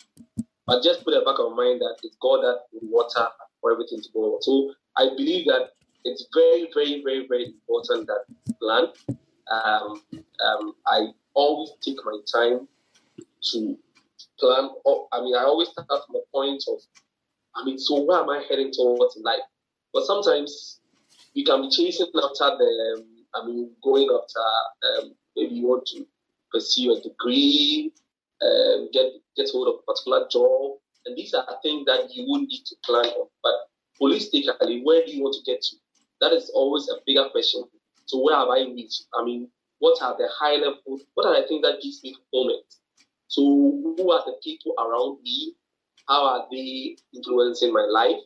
[0.66, 3.28] but just put in the back of mind that it's God that will water
[3.60, 4.38] for everything to go.
[4.40, 5.70] So I believe that
[6.04, 8.24] it's very, very, very, very important that
[8.60, 8.88] plan.
[9.50, 10.02] Um,
[10.44, 12.68] um, I always take my time
[13.52, 13.78] to
[14.38, 14.70] plan.
[15.12, 16.80] I mean, I always start from a point of,
[17.54, 19.40] I mean, so where am I heading towards in life?
[19.92, 20.80] But sometimes
[21.34, 25.86] you can be chasing after the, um, I mean, going after, um, maybe you want
[25.94, 26.06] to
[26.52, 27.92] pursue a degree,
[28.42, 32.42] um, get get hold of a particular job, and these are things that you would
[32.42, 33.28] need to plan on.
[33.42, 33.54] But
[34.00, 35.76] holistically, where do you want to get to?
[36.20, 37.64] That is always a bigger question.
[38.06, 39.04] So where have I reached?
[39.14, 39.48] I mean,
[39.78, 41.00] what are the high level?
[41.14, 42.64] What are the things that gives me fulfillment?
[43.28, 45.54] So who are the people around me?
[46.08, 48.20] How are they influencing my life?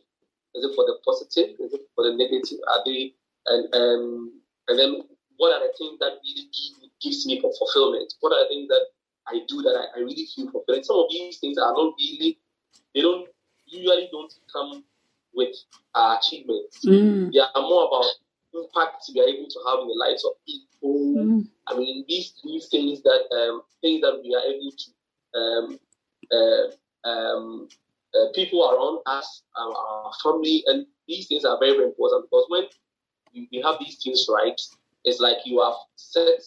[0.55, 1.55] Is it for the positive?
[1.59, 2.59] Is it for the negative?
[2.67, 3.13] Are they
[3.45, 5.03] and um and then
[5.37, 8.13] what are the things that really give, gives me fulfillment?
[8.21, 8.85] What are the things that
[9.27, 10.85] I do that I, I really feel fulfilled?
[10.85, 12.39] Some of these things are not really
[12.95, 13.27] they don't
[13.65, 14.83] usually don't come
[15.33, 15.55] with
[15.95, 16.85] our achievements.
[16.85, 17.33] Mm.
[17.33, 18.05] They are more about
[18.53, 21.15] impact we are able to have in the lives of people.
[21.17, 21.47] Mm.
[21.67, 24.89] I mean, these these things that um, things that we are able to
[25.39, 25.79] um,
[26.31, 27.67] uh, um,
[28.13, 32.45] uh, people around us, our, our, family, and these things are very very important because
[32.49, 32.63] when
[33.31, 34.59] you, you have these things right,
[35.03, 36.41] it's like you have set,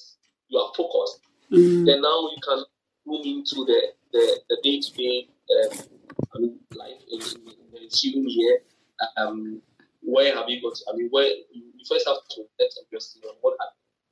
[0.49, 1.21] you are focused.
[1.53, 1.87] Mm.
[1.87, 2.65] Then now you can
[3.07, 5.29] move into the the the day to day
[6.35, 8.59] I mean life in, in, the human year.
[9.17, 9.63] Um,
[10.07, 10.79] where have you got?
[10.89, 13.69] I mean, where you, you first have to reflect on your on what have,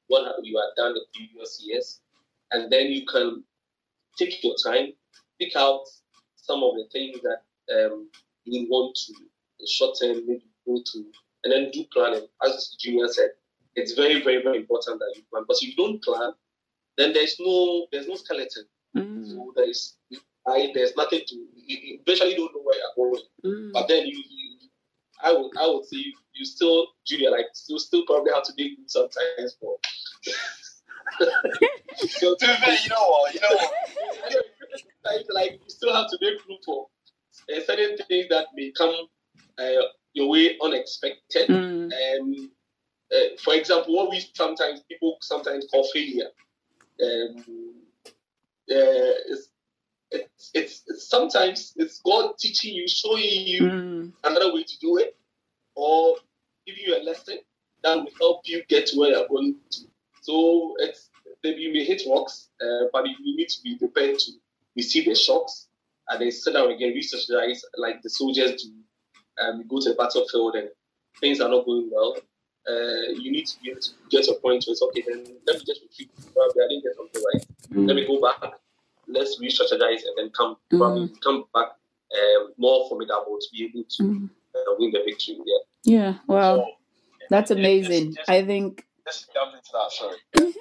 [0.09, 2.01] what have you have done the previous years,
[2.51, 3.45] and then you can
[4.19, 4.93] take your time,
[5.41, 5.85] pick out
[6.37, 7.43] some of the things that
[7.75, 8.11] um,
[8.45, 9.15] you want to
[9.61, 11.05] in short term maybe go to,
[11.45, 12.27] and then do planning.
[12.45, 13.31] As Junior said,
[13.77, 15.45] it's very, very, very important that you plan.
[15.47, 16.33] But if you don't plan,
[16.99, 18.65] then there's no there's no skeleton.
[18.97, 19.31] Mm.
[19.31, 19.97] So there's
[20.47, 23.23] I, there's nothing to you eventually don't know where you're going.
[23.45, 23.73] Mm.
[23.73, 24.44] But then you, you
[25.25, 28.73] I would I would say you still Julia like you still probably have to dig
[28.87, 29.77] sometimes for.
[32.09, 34.45] so to be you know what, you know what,
[35.05, 36.87] like, like you still have to make room for
[37.55, 38.95] uh, certain things that may come
[39.59, 41.49] uh, your way unexpected.
[41.49, 41.91] Mm.
[41.93, 42.51] Um,
[43.15, 46.29] uh, for example, what we sometimes people sometimes call failure.
[47.03, 47.45] Um,
[48.71, 49.51] uh, is
[50.15, 54.13] it's, it's, it's, sometimes it's God teaching you, showing you mm.
[54.25, 55.17] another way to do it,
[55.75, 56.17] or
[56.67, 57.39] giving you a lesson
[57.83, 59.81] that will help you get to where you're going to.
[60.23, 61.11] So it's
[61.43, 64.33] maybe you may hit rocks, uh, but you need to be prepared to
[64.77, 65.69] receive the shocks
[66.09, 67.23] and then sit down again, research
[67.77, 68.71] like the soldiers do.
[69.37, 70.69] Um, go to the battlefield and
[71.21, 72.17] things are not going well.
[72.69, 75.59] Uh, you need to be able to get a point where it's okay, then let
[75.59, 76.11] me just retreat.
[76.33, 77.47] Probably I didn't get something right.
[77.73, 77.89] Mm.
[77.89, 78.55] Let me go back
[79.09, 81.21] let's re-strategize and then come mm.
[81.23, 81.69] come back
[82.15, 84.31] um, more formidable to be able to mm.
[84.55, 85.39] uh, win the victory.
[85.45, 85.59] Yeah.
[85.85, 86.15] Yeah.
[86.27, 86.57] Wow.
[86.57, 86.67] So,
[87.31, 88.15] That's amazing.
[88.15, 88.85] Just, just, I think.
[89.07, 89.91] Just jump into that.
[89.91, 90.53] Sorry.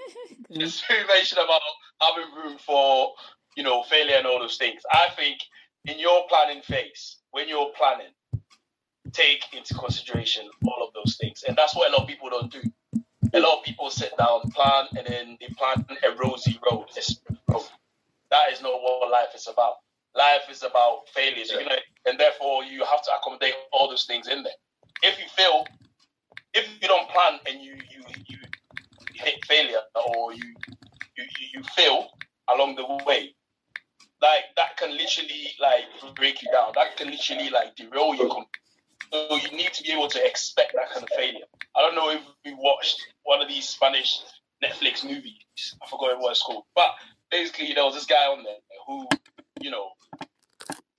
[0.59, 1.61] just you mentioned about
[2.01, 3.13] having room for
[3.55, 4.81] you know failure and all those things.
[4.91, 5.39] I think
[5.85, 8.13] in your planning phase, when you're planning,
[9.11, 12.51] take into consideration all of those things, and that's what a lot of people don't
[12.51, 12.61] do.
[13.35, 16.85] A lot of people sit down, plan, and then they plan a rosy road.
[18.33, 19.75] That is not what life is about.
[20.15, 21.59] Life is about failures, yeah.
[21.59, 21.75] you know,
[22.07, 24.57] and therefore you have to accommodate all those things in there.
[25.03, 25.67] If you fail,
[26.55, 28.39] if you don't plan and you you you
[29.13, 30.55] hit failure or you
[31.15, 32.07] you you fail
[32.49, 33.35] along the way,
[34.19, 36.71] like that can literally like break you down.
[36.73, 38.33] That can literally like derail you.
[39.11, 41.45] So you need to be able to expect that kind of failure.
[41.75, 44.21] I don't know if you watched one of these Spanish
[44.63, 45.75] Netflix movies.
[45.83, 46.95] I forgot what it's called, but
[47.33, 49.07] basically there was this guy on there who,
[49.59, 49.89] you know,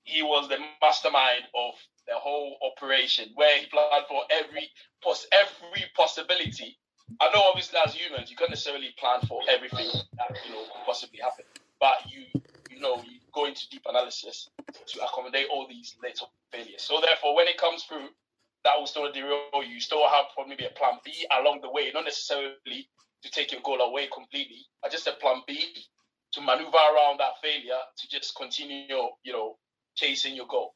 [0.02, 1.74] he was the mastermind of
[2.08, 4.68] the whole operation where he planned for every
[5.02, 6.76] poss- every possibility.
[7.20, 9.86] I know obviously as humans you can't necessarily plan for everything
[10.18, 11.44] that you know could possibly happen,
[11.78, 12.26] but you
[12.68, 14.50] you know you go into deep analysis
[14.86, 16.82] to accommodate all these little failures.
[16.82, 18.08] So therefore, when it comes through,
[18.64, 19.80] that will still derail you.
[19.80, 22.88] Still have maybe a plan B along the way, not necessarily
[23.22, 25.86] to take your goal away completely, but just a plan B
[26.34, 28.86] to maneuver around that failure to just continue,
[29.22, 29.56] you know,
[29.94, 30.74] chasing your goal.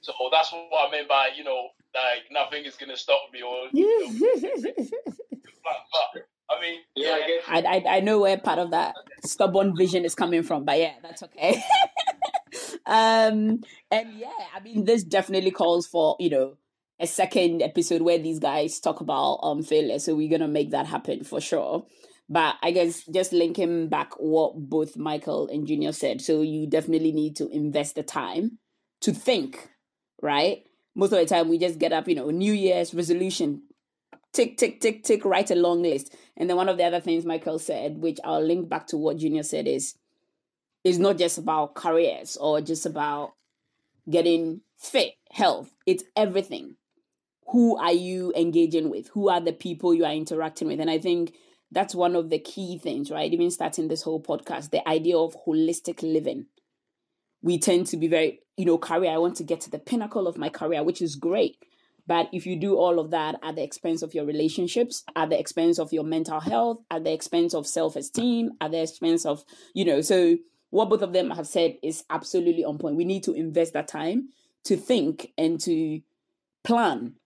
[0.00, 3.68] So that's what I mean by, you know, like nothing is gonna stop me or
[3.72, 4.50] you know,
[5.64, 10.14] but I mean, yeah, I, I, I know where part of that stubborn vision is
[10.14, 11.60] coming from, but yeah, that's okay.
[12.86, 16.56] um, and yeah, I mean, this definitely calls for you know
[17.00, 19.98] a second episode where these guys talk about um failure.
[19.98, 21.84] So we're gonna make that happen for sure.
[22.28, 26.20] But I guess just linking back what both Michael and Junior said.
[26.20, 28.58] So you definitely need to invest the time
[29.02, 29.70] to think,
[30.20, 30.64] right?
[30.94, 33.62] Most of the time we just get up, you know, New Year's resolution,
[34.32, 36.16] tick, tick, tick, tick, write a long list.
[36.36, 39.18] And then one of the other things Michael said, which I'll link back to what
[39.18, 39.94] Junior said, is
[40.82, 43.34] it's not just about careers or just about
[44.08, 45.70] getting fit, health.
[45.86, 46.76] It's everything.
[47.48, 49.08] Who are you engaging with?
[49.08, 50.80] Who are the people you are interacting with?
[50.80, 51.34] And I think
[51.76, 53.30] that's one of the key things, right?
[53.30, 56.46] Even starting this whole podcast, the idea of holistic living.
[57.42, 59.10] We tend to be very, you know, career.
[59.10, 61.58] I want to get to the pinnacle of my career, which is great.
[62.06, 65.38] But if you do all of that at the expense of your relationships, at the
[65.38, 69.44] expense of your mental health, at the expense of self esteem, at the expense of,
[69.74, 70.38] you know, so
[70.70, 72.96] what both of them have said is absolutely on point.
[72.96, 74.30] We need to invest that time
[74.64, 76.00] to think and to
[76.64, 77.16] plan.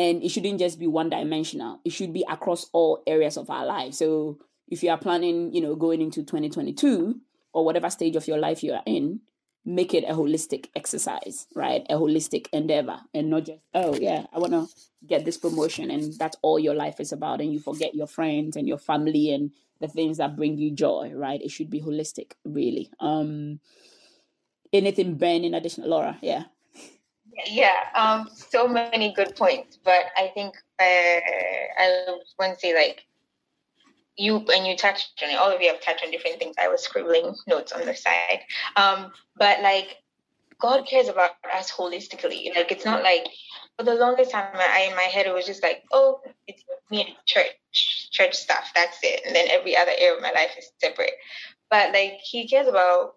[0.00, 3.66] And it shouldn't just be one dimensional, it should be across all areas of our
[3.66, 3.92] life.
[3.92, 7.20] So if you are planning, you know, going into 2022
[7.52, 9.20] or whatever stage of your life you are in,
[9.62, 11.84] make it a holistic exercise, right?
[11.90, 14.68] A holistic endeavor and not just, oh, yeah, I want to
[15.06, 17.42] get this promotion and that's all your life is about.
[17.42, 21.12] And you forget your friends and your family and the things that bring you joy,
[21.14, 21.42] right?
[21.42, 22.88] It should be holistic, really.
[23.00, 23.60] Um,
[24.72, 26.16] anything Ben additional Laura?
[26.22, 26.44] Yeah.
[27.46, 33.04] Yeah, um, so many good points, but I think uh, I want to say like
[34.16, 35.36] you and you touched on it.
[35.36, 36.56] All of you have touched on different things.
[36.60, 38.40] I was scribbling notes on the side,
[38.76, 39.96] um, but like
[40.60, 42.54] God cares about us holistically.
[42.54, 43.26] Like it's not like
[43.78, 47.02] for the longest time I in my head it was just like, oh, it's me
[47.02, 48.70] and church, church stuff.
[48.74, 49.22] That's it.
[49.26, 51.12] And then every other area of my life is separate.
[51.70, 53.14] But like he cares about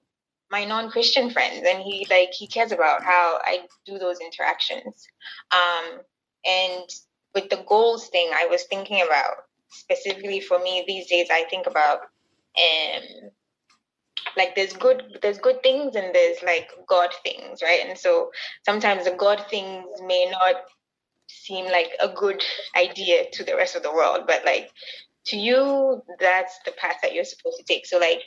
[0.54, 5.08] my non-Christian friends, and he like he cares about how I do those interactions.
[5.52, 6.00] Um,
[6.46, 6.88] and
[7.34, 9.34] with the goals thing, I was thinking about
[9.70, 11.28] specifically for me these days.
[11.32, 13.32] I think about um
[14.38, 18.32] like there's good there's good things and there's like god things right and so
[18.64, 20.56] sometimes the god things may not
[21.28, 22.42] seem like a good
[22.78, 24.70] idea to the rest of the world but like
[25.26, 28.22] to you that's the path that you're supposed to take so like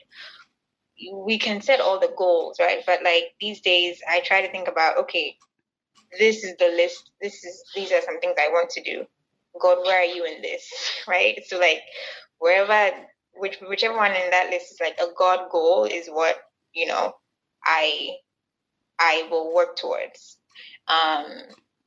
[1.14, 2.82] we can set all the goals right?
[2.86, 5.36] But like these days i try to think about okay
[6.18, 7.10] this is the list.
[7.20, 9.06] This is these are some things i want to do.
[9.60, 10.70] God where are you in this
[11.08, 11.38] right?
[11.46, 11.82] So like
[12.38, 12.96] wherever
[13.34, 16.36] which whichever one in that list is like a God goal is what
[16.74, 17.14] you know
[17.64, 18.10] I
[18.98, 20.38] I will work towards,
[20.88, 21.26] um,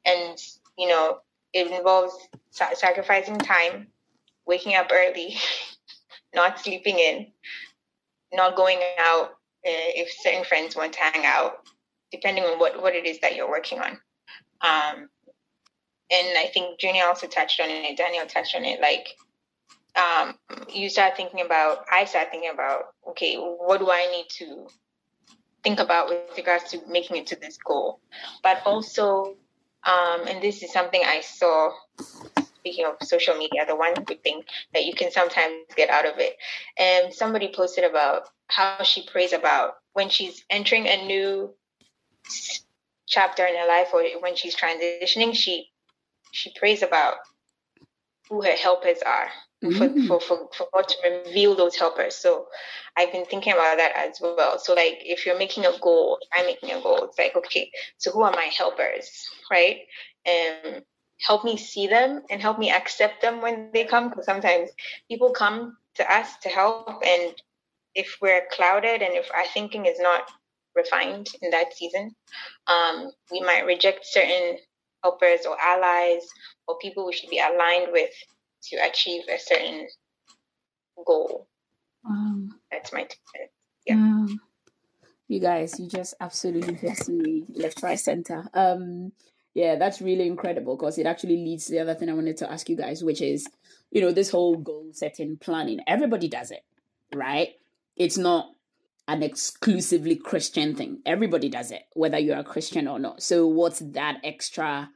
[0.06, 0.38] and
[0.78, 1.20] you know
[1.54, 2.16] it involves
[2.52, 3.88] sa- sacrificing time,
[4.46, 5.38] waking up early,
[6.36, 7.28] not sleeping in,
[8.34, 9.32] not going out
[9.66, 11.68] uh, if certain friends want to hang out,
[12.12, 13.92] depending on what what it is that you're working on.
[14.62, 15.10] Um,
[16.12, 17.98] and I think Junior also touched on it.
[17.98, 18.82] Daniel touched on it.
[18.82, 19.10] Like
[19.96, 20.36] um,
[20.74, 24.68] you start thinking about, I start thinking about, okay, what do I need to
[25.64, 28.00] think about with regards to making it to this goal?
[28.44, 29.36] But also,
[29.84, 31.72] um, and this is something I saw,
[32.60, 34.44] speaking of social media, the one good thing
[34.74, 36.36] that you can sometimes get out of it.
[36.78, 41.54] And somebody posted about how she prays about when she's entering a new
[43.08, 45.70] chapter in her life or when she's transitioning, she
[46.32, 47.16] she prays about
[48.30, 49.30] who her helpers are
[49.64, 50.08] mm.
[50.08, 52.16] for, for, for, for God to reveal those helpers.
[52.16, 52.48] So
[52.96, 54.60] I've been thinking about that as well.
[54.60, 58.12] So like if you're making a goal, I'm making a goal, it's like, okay, so
[58.12, 59.28] who are my helpers?
[59.50, 59.82] Right?
[60.26, 60.84] And
[61.20, 64.10] help me see them and help me accept them when they come.
[64.10, 64.70] Because sometimes
[65.10, 67.34] people come to us to help and
[67.96, 70.30] if we're clouded and if our thinking is not
[70.76, 72.16] refined in that season,
[72.68, 74.58] um, we might reject certain
[75.04, 76.28] helpers or allies
[76.68, 78.12] or people we should be aligned with
[78.64, 79.88] to achieve a certain
[81.06, 81.48] goal.
[82.08, 83.52] Um, That's my tip.
[83.86, 83.96] Yeah.
[83.96, 84.40] Um,
[85.28, 88.50] you guys, you just absolutely hit me left, right, center.
[88.54, 89.12] Um,
[89.60, 92.50] yeah, that's really incredible because it actually leads to the other thing I wanted to
[92.50, 93.46] ask you guys, which is,
[93.92, 95.82] you know, this whole goal setting planning.
[95.86, 96.64] Everybody does it,
[97.14, 97.50] right?
[97.98, 98.52] It's not
[99.10, 101.02] an exclusively Christian thing.
[101.06, 103.22] Everybody does it, whether you're a Christian or not.
[103.22, 104.90] So what's that extra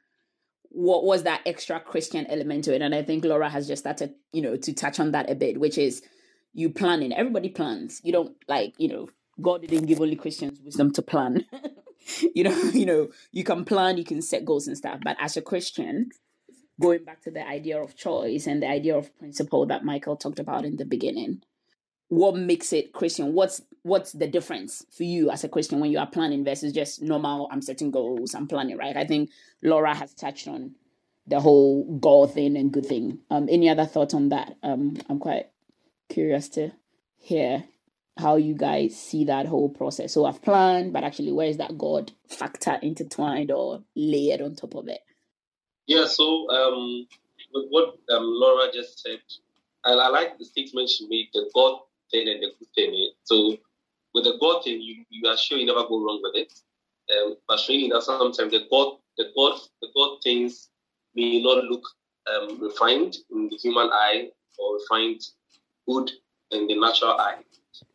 [0.70, 2.82] what was that extra Christian element to it?
[2.82, 5.60] And I think Laura has just started, you know, to touch on that a bit,
[5.60, 6.02] which is
[6.54, 7.12] you planning.
[7.12, 8.00] Everybody plans.
[8.04, 9.10] You don't like, you know,
[9.42, 11.46] God didn't give only Christians wisdom to plan.
[12.36, 15.00] you know, you know, you can plan, you can set goals and stuff.
[15.04, 16.10] But as a Christian,
[16.80, 20.40] going back to the idea of choice and the idea of principle that Michael talked
[20.40, 21.42] about in the beginning,
[22.10, 23.34] what makes it Christian?
[23.34, 27.02] What's what's the difference for you as a Christian when you are planning versus just
[27.02, 27.50] normal?
[27.52, 28.96] I'm setting goals, I'm planning, right?
[28.96, 29.30] I think
[29.62, 30.76] Laura has touched on
[31.26, 33.20] the whole goal thing and good thing.
[33.32, 34.56] Um, any other thoughts on that?
[34.62, 35.48] Um, I'm quite
[36.10, 36.72] curious to
[37.18, 37.64] hear
[38.18, 40.14] how you guys see that whole process.
[40.14, 44.76] So I've planned, but actually, where is that God factor intertwined or layered on top
[44.76, 45.02] of it?
[45.88, 46.06] Yeah.
[46.06, 47.08] So um,
[47.54, 49.20] with what um, Laura just said,
[49.84, 51.80] I, I like the statement she made: the God
[52.12, 53.12] thing and the good thing.
[53.24, 53.58] So
[54.14, 56.54] with the God thing, you, you are sure you never go wrong with it.
[57.18, 60.70] Um, but surely that sometimes the God, the God, the God things
[61.16, 61.84] may not look
[62.34, 65.22] um, refined in the human eye or refined
[65.88, 66.12] good
[66.52, 67.40] in the natural eye.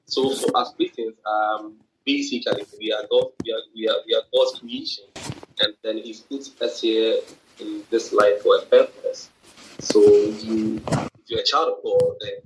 [0.06, 4.58] So for Christians, um, basically we are God, we are, we are, we are God's
[4.60, 5.04] creation,
[5.60, 7.18] and then He's put us here
[7.60, 9.30] in this life for a purpose.
[9.80, 12.38] So you, if you're a child of God, then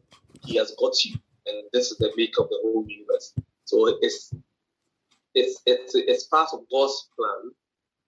[0.45, 1.15] He has got you,
[1.47, 3.33] and this is the make of the whole universe.
[3.65, 4.33] So it's
[5.35, 7.53] it's it's it's part of God's plan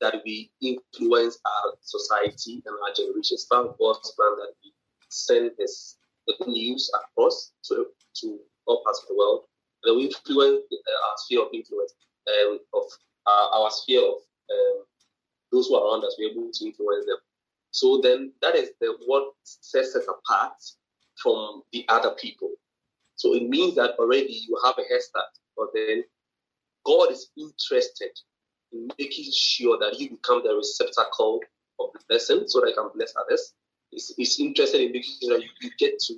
[0.00, 3.34] that we influence our society and our generation.
[3.36, 4.72] It's part of God's plan that we
[5.08, 5.96] send His
[6.26, 7.86] the news across to
[8.20, 9.44] to all parts of the world.
[9.84, 11.94] And we influence uh, our sphere of influence
[12.28, 12.84] um, of
[13.26, 14.16] uh, our sphere of
[14.50, 14.84] um,
[15.52, 16.16] those who are around us.
[16.18, 17.18] We're able to influence them.
[17.70, 20.54] So then that is the what sets us apart
[21.22, 22.52] from the other people.
[23.16, 26.04] So it means that already you have a head start, but then
[26.84, 28.10] God is interested
[28.72, 31.40] in making sure that you become the receptacle
[31.80, 33.52] of the blessing so that you can bless others.
[33.90, 36.14] He's, he's interested in making sure that you, you get to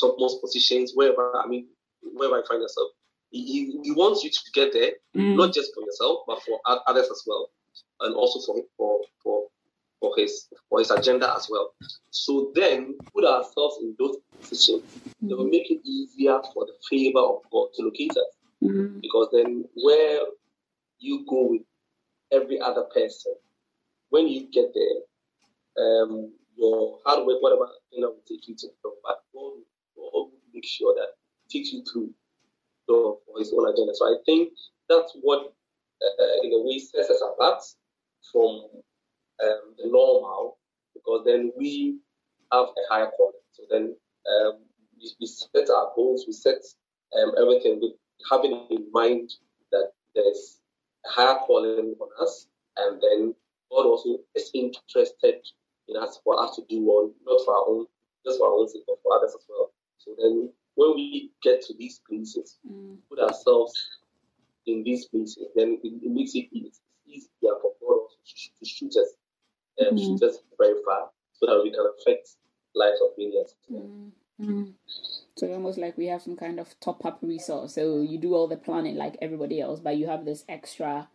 [0.00, 1.68] topmost positions, wherever, I mean,
[2.02, 2.90] wherever you find yourself.
[3.30, 5.36] He, he wants you to get there, mm.
[5.36, 7.50] not just for yourself, but for others as well,
[8.00, 9.48] and also for, for, for
[10.04, 11.72] for his for his agenda as well.
[12.10, 14.82] So then put ourselves in those positions.
[14.82, 15.30] Mm-hmm.
[15.30, 18.32] It will make it easier for the favor of God to locate us.
[18.62, 19.00] Mm-hmm.
[19.00, 20.20] Because then where
[20.98, 21.62] you go with
[22.32, 23.34] every other person,
[24.10, 28.66] when you get there, um, your hard work, whatever you know, will take you to
[28.66, 29.64] the but God will
[30.54, 31.08] make sure that
[31.50, 32.14] takes you through
[32.86, 33.92] for his own agenda.
[33.94, 34.52] So I think
[34.88, 35.52] that's what,
[36.02, 37.62] uh, in a way, sets us apart
[38.32, 38.64] from
[39.42, 40.58] um, the normal,
[40.94, 41.98] because then we
[42.52, 43.32] have a higher calling.
[43.52, 43.96] So then
[44.28, 44.58] um,
[44.98, 46.62] we, we, set our goals, we set
[47.18, 47.92] um, everything with
[48.30, 49.30] having in mind
[49.72, 50.60] that there's
[51.06, 53.34] a higher calling on us, and then
[53.70, 55.40] God also is interested
[55.88, 57.86] in us for us to do one, not for our own,
[58.24, 59.72] just for our own sake, but for others as well.
[60.04, 62.96] So then when we get to these places, mm.
[63.08, 63.72] put ourselves
[64.66, 66.48] in these places, then it, it makes it
[67.06, 68.08] easier for God
[68.60, 69.14] to shoot us
[69.78, 70.02] and mm.
[70.02, 72.30] shoot us very far so that we can affect
[72.74, 73.54] lives of millions.
[73.72, 74.10] Mm.
[74.40, 74.72] Mm.
[75.36, 77.74] So almost like we have some kind of top up resource.
[77.74, 81.08] So you do all the planning like everybody else, but you have this extra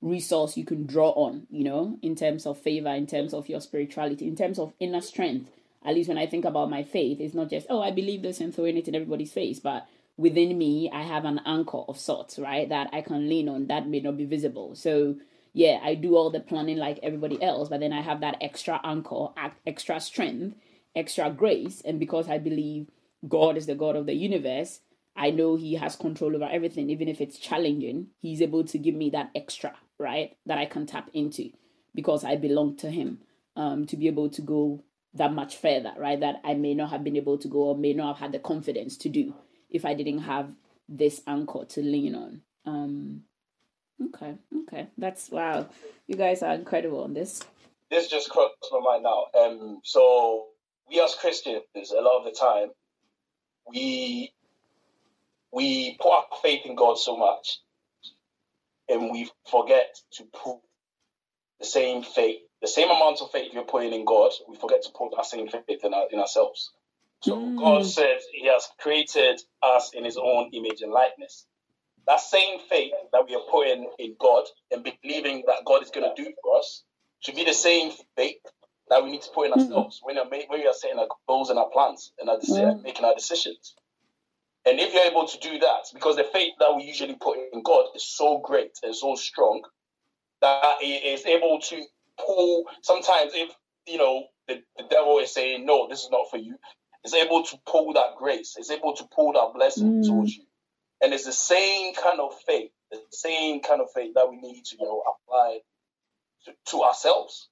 [0.00, 3.60] resource you can draw on, you know, in terms of favor, in terms of your
[3.60, 5.50] spirituality, in terms of inner strength.
[5.84, 8.40] At least when I think about my faith, it's not just, oh, I believe this
[8.40, 12.38] and throwing it in everybody's face, but within me, I have an anchor of sorts,
[12.38, 14.74] right, that I can lean on that may not be visible.
[14.74, 15.16] So,
[15.52, 18.80] yeah, I do all the planning like everybody else, but then I have that extra
[18.84, 19.28] anchor,
[19.66, 20.56] extra strength,
[20.94, 21.82] extra grace.
[21.84, 22.88] And because I believe
[23.28, 24.80] God is the God of the universe,
[25.16, 28.08] I know He has control over everything, even if it's challenging.
[28.20, 31.50] He's able to give me that extra, right, that I can tap into
[31.94, 33.18] because I belong to Him
[33.56, 34.82] um, to be able to go
[35.14, 37.92] that much further, right, that I may not have been able to go or may
[37.92, 39.34] not have had the confidence to do
[39.70, 40.50] if I didn't have
[40.88, 42.42] this anchor to lean on.
[42.64, 43.22] Um,
[44.08, 45.68] okay, okay, that's wow.
[46.06, 47.42] You guys are incredible on this.
[47.90, 49.26] This just crossed my mind now.
[49.38, 50.46] Um, so
[50.88, 52.70] we as Christians, a lot of the time,
[53.68, 54.32] we
[55.52, 57.60] we put our faith in God so much,
[58.88, 60.58] and we forget to put
[61.60, 64.30] the same faith, the same amount of faith you're putting in God.
[64.48, 66.70] We forget to put that same faith in, our, in ourselves.
[67.20, 67.58] So mm.
[67.58, 71.44] God says He has created us in His own image and likeness.
[72.06, 76.08] That same faith that we are putting in God and believing that God is going
[76.08, 76.82] to do for us
[77.20, 78.40] should be the same faith
[78.88, 79.62] that we need to put in mm.
[79.62, 82.82] ourselves when, when we are setting our goals and our plans and our, mm.
[82.82, 83.74] making our decisions.
[84.64, 87.62] And if you're able to do that, because the faith that we usually put in
[87.62, 89.62] God is so great and so strong
[90.40, 91.82] that it is able to
[92.18, 92.64] pull.
[92.82, 93.50] Sometimes, if
[93.86, 96.56] you know the, the devil is saying, "No, this is not for you,"
[97.04, 98.54] it's able to pull that grace.
[98.56, 100.06] It's able to pull that blessing mm.
[100.06, 100.44] towards you.
[101.00, 104.64] And it's the same kind of faith, the same kind of faith that we need
[104.66, 105.58] to you know apply
[106.44, 107.48] to, to ourselves.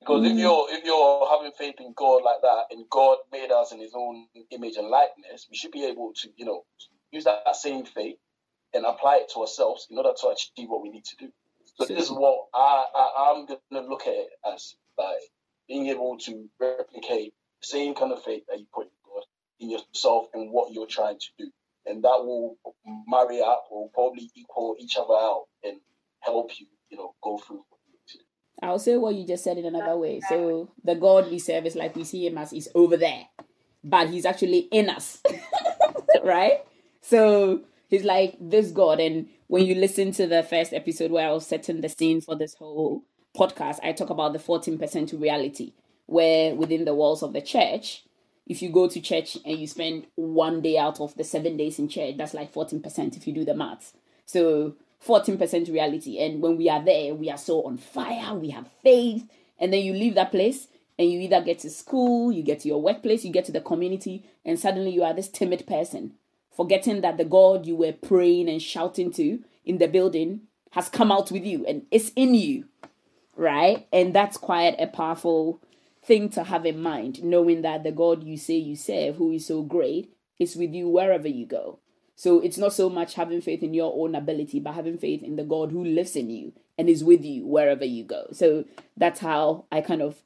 [0.00, 0.32] Because mm.
[0.32, 3.80] if you're if you're having faith in God like that, and God made us in
[3.80, 6.64] His own image and likeness, we should be able to you know
[7.10, 8.16] use that, that same faith
[8.74, 11.32] and apply it to ourselves in order to achieve what we need to do.
[11.78, 15.16] So this is what I, I am going to look at it as like
[15.68, 19.22] being able to replicate the same kind of faith that you put in God
[19.60, 21.50] in yourself and what you're trying to do,
[21.86, 22.56] and that will
[23.06, 25.78] marry up or probably equal each other out and
[26.20, 27.64] help you, you know, go through
[28.62, 30.20] I'll say what you just said in another way.
[30.28, 33.26] So the God we serve is like we see him as he's over there,
[33.84, 35.22] but he's actually in us,
[36.24, 36.64] right?
[37.00, 39.00] So he's like this God.
[39.00, 42.36] And when you listen to the first episode where I was setting the scene for
[42.36, 43.02] this whole
[43.36, 45.72] podcast, I talk about the 14% reality,
[46.06, 48.04] where within the walls of the church,
[48.46, 51.78] if you go to church and you spend one day out of the seven days
[51.78, 53.92] in church, that's like 14% if you do the maths.
[54.24, 54.76] So
[55.06, 56.18] 14% reality.
[56.18, 59.28] And when we are there, we are so on fire, we have faith.
[59.58, 60.68] And then you leave that place
[60.98, 63.60] and you either get to school, you get to your workplace, you get to the
[63.60, 66.14] community, and suddenly you are this timid person,
[66.58, 70.40] forgetting that the God you were praying and shouting to in the building
[70.72, 72.64] has come out with you and it's in you,
[73.36, 73.86] right?
[73.92, 75.62] And that's quite a powerful
[76.02, 79.46] thing to have in mind, knowing that the God you say you serve, who is
[79.46, 81.78] so great, is with you wherever you go.
[82.16, 85.36] So it's not so much having faith in your own ability, but having faith in
[85.36, 88.26] the God who lives in you and is with you wherever you go.
[88.32, 88.64] So
[88.96, 90.16] that's how I kind of,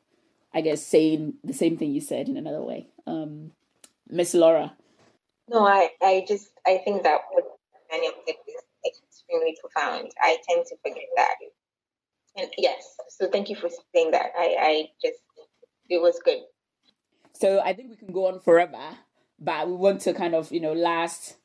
[0.54, 2.88] I guess, saying the same thing you said in another way.
[3.06, 3.52] Um,
[4.08, 4.72] Miss Laura.
[5.52, 7.44] No, I, I just, I think that what
[7.90, 10.10] Daniel said is extremely profound.
[10.20, 11.34] I tend to forget that.
[12.38, 14.30] And yes, so thank you for saying that.
[14.36, 15.20] I, I just,
[15.90, 16.40] it was good.
[17.34, 18.96] So I think we can go on forever,
[19.38, 21.36] but we want to kind of, you know, last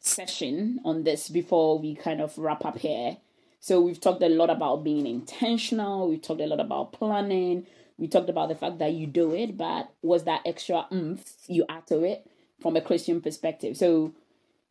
[0.00, 3.18] session on this before we kind of wrap up here.
[3.60, 8.08] So we've talked a lot about being intentional, we've talked a lot about planning, we
[8.08, 11.86] talked about the fact that you do it, but was that extra oomph you add
[11.86, 12.26] to it
[12.62, 13.76] from a Christian perspective?
[13.76, 14.14] So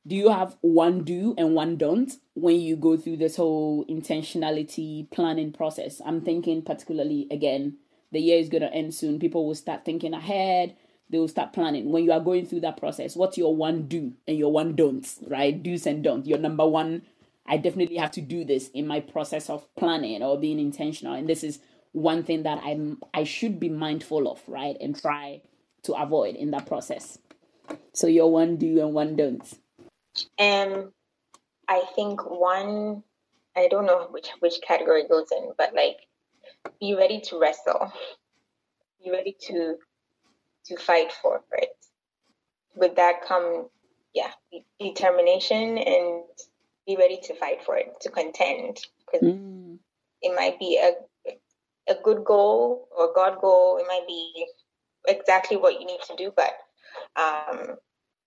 [0.07, 5.09] do you have one do and one don't when you go through this whole intentionality
[5.11, 6.01] planning process?
[6.03, 7.77] I'm thinking particularly again,
[8.11, 9.19] the year is going to end soon.
[9.19, 10.75] People will start thinking ahead.
[11.09, 11.91] They will start planning.
[11.91, 15.07] When you are going through that process what's your one do and your one don't
[15.27, 15.61] right?
[15.61, 17.03] Do's and don't your number one
[17.47, 21.13] i definitely have to do this in my process of planning or being intentional.
[21.13, 21.59] And this is
[21.91, 24.77] one thing that i'm i should be mindful of right?
[24.81, 25.41] And try
[25.83, 27.19] to avoid in that process
[27.93, 29.57] so your one do and one don't
[30.39, 30.91] um
[31.67, 33.03] i think one
[33.55, 35.97] i don't know which which category goes in but like
[36.79, 37.91] be ready to wrestle
[39.03, 39.77] be ready to
[40.65, 41.69] to fight for it.
[42.75, 43.67] With that come,
[44.13, 44.31] yeah,
[44.79, 46.23] determination and
[46.87, 48.79] be ready to fight for it, to contend.
[49.05, 49.77] Because mm.
[50.21, 50.93] it might be a
[51.91, 53.77] a good goal or God goal.
[53.77, 54.45] It might be
[55.07, 56.53] exactly what you need to do, but
[57.15, 57.75] um,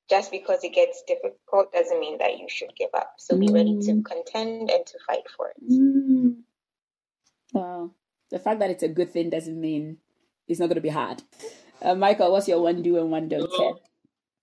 [0.08, 3.14] just because it gets difficult doesn't mean that you should give up.
[3.18, 3.54] So be mm.
[3.54, 4.04] ready to mm.
[4.04, 5.72] contend and to fight for it.
[5.72, 6.36] Mm.
[7.52, 7.90] Wow.
[8.30, 9.98] The fact that it's a good thing doesn't mean
[10.48, 11.22] it's not going to be hard.
[11.80, 13.50] Uh, Michael, what's your one do and one don't?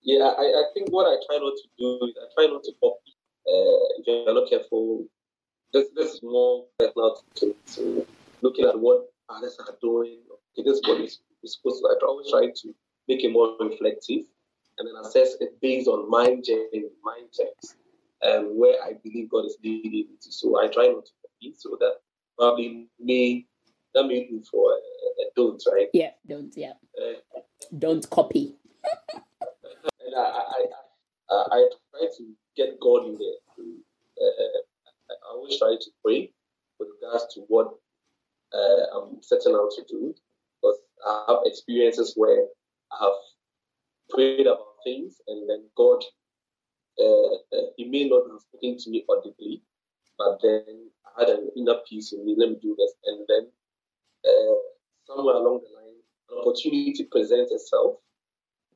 [0.02, 2.72] Yeah, I, I think what I try not to do is I try not to
[2.80, 3.12] copy.
[3.46, 5.04] Uh, if you're not careful,
[5.72, 8.06] this, this is more personal to, to
[8.40, 10.18] looking at what others are doing.
[10.30, 11.08] Okay, this is what we're
[11.44, 11.88] supposed to.
[11.88, 12.74] I always try to
[13.08, 14.24] make it more reflective
[14.78, 17.76] and then assess it based on my journey, my checks,
[18.22, 20.32] and where I believe God is leading me to.
[20.32, 21.94] So I try not to copy, so that
[22.38, 23.46] probably may
[23.94, 25.88] that may do for uh, uh, don't, right?
[25.92, 26.72] Yeah, don't, yeah.
[26.98, 27.40] Uh,
[27.78, 28.54] don't copy.
[29.14, 30.64] and I, I,
[31.30, 33.66] I, I, try to get God in there.
[34.20, 34.58] Uh,
[35.10, 36.32] I always try to pray
[36.78, 37.74] with regards to what
[38.54, 40.14] uh, I'm setting out to do.
[40.60, 42.46] Because I have experiences where
[43.00, 43.12] have
[44.10, 46.02] prayed about things and then God,
[47.00, 49.62] uh, uh, He may not have spoken to me audibly,
[50.18, 52.34] but then I had an inner peace in me.
[52.36, 52.92] Let me do this.
[53.04, 53.48] And then
[54.24, 54.54] uh,
[55.06, 57.96] somewhere along the line, an opportunity presents itself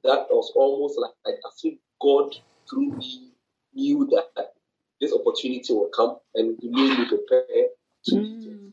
[0.05, 2.35] that was almost like, like as if God
[2.69, 3.33] through me
[3.75, 4.53] knew that
[5.01, 7.67] this opportunity will come and he made me prepare
[8.07, 8.23] to mm.
[8.23, 8.73] meet it.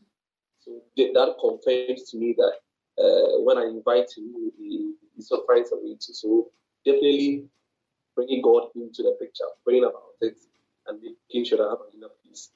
[0.60, 2.54] So that confirms to me that
[2.98, 6.12] uh, when I invite him, he, he surprises me too.
[6.12, 6.50] So
[6.84, 7.44] definitely
[8.14, 10.36] bringing God into the picture, praying about it,
[10.86, 12.50] and making sure that I have enough peace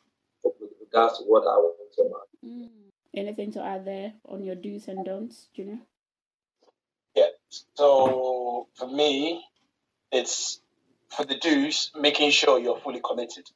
[0.44, 2.28] with regards to what I want to about.
[2.44, 2.68] Mm.
[3.14, 5.78] Anything to add there on your do's and don'ts, Junior?
[7.16, 7.28] Yeah.
[7.74, 9.42] So for me,
[10.12, 10.60] it's
[11.08, 13.50] for the do's, making sure you're fully committed,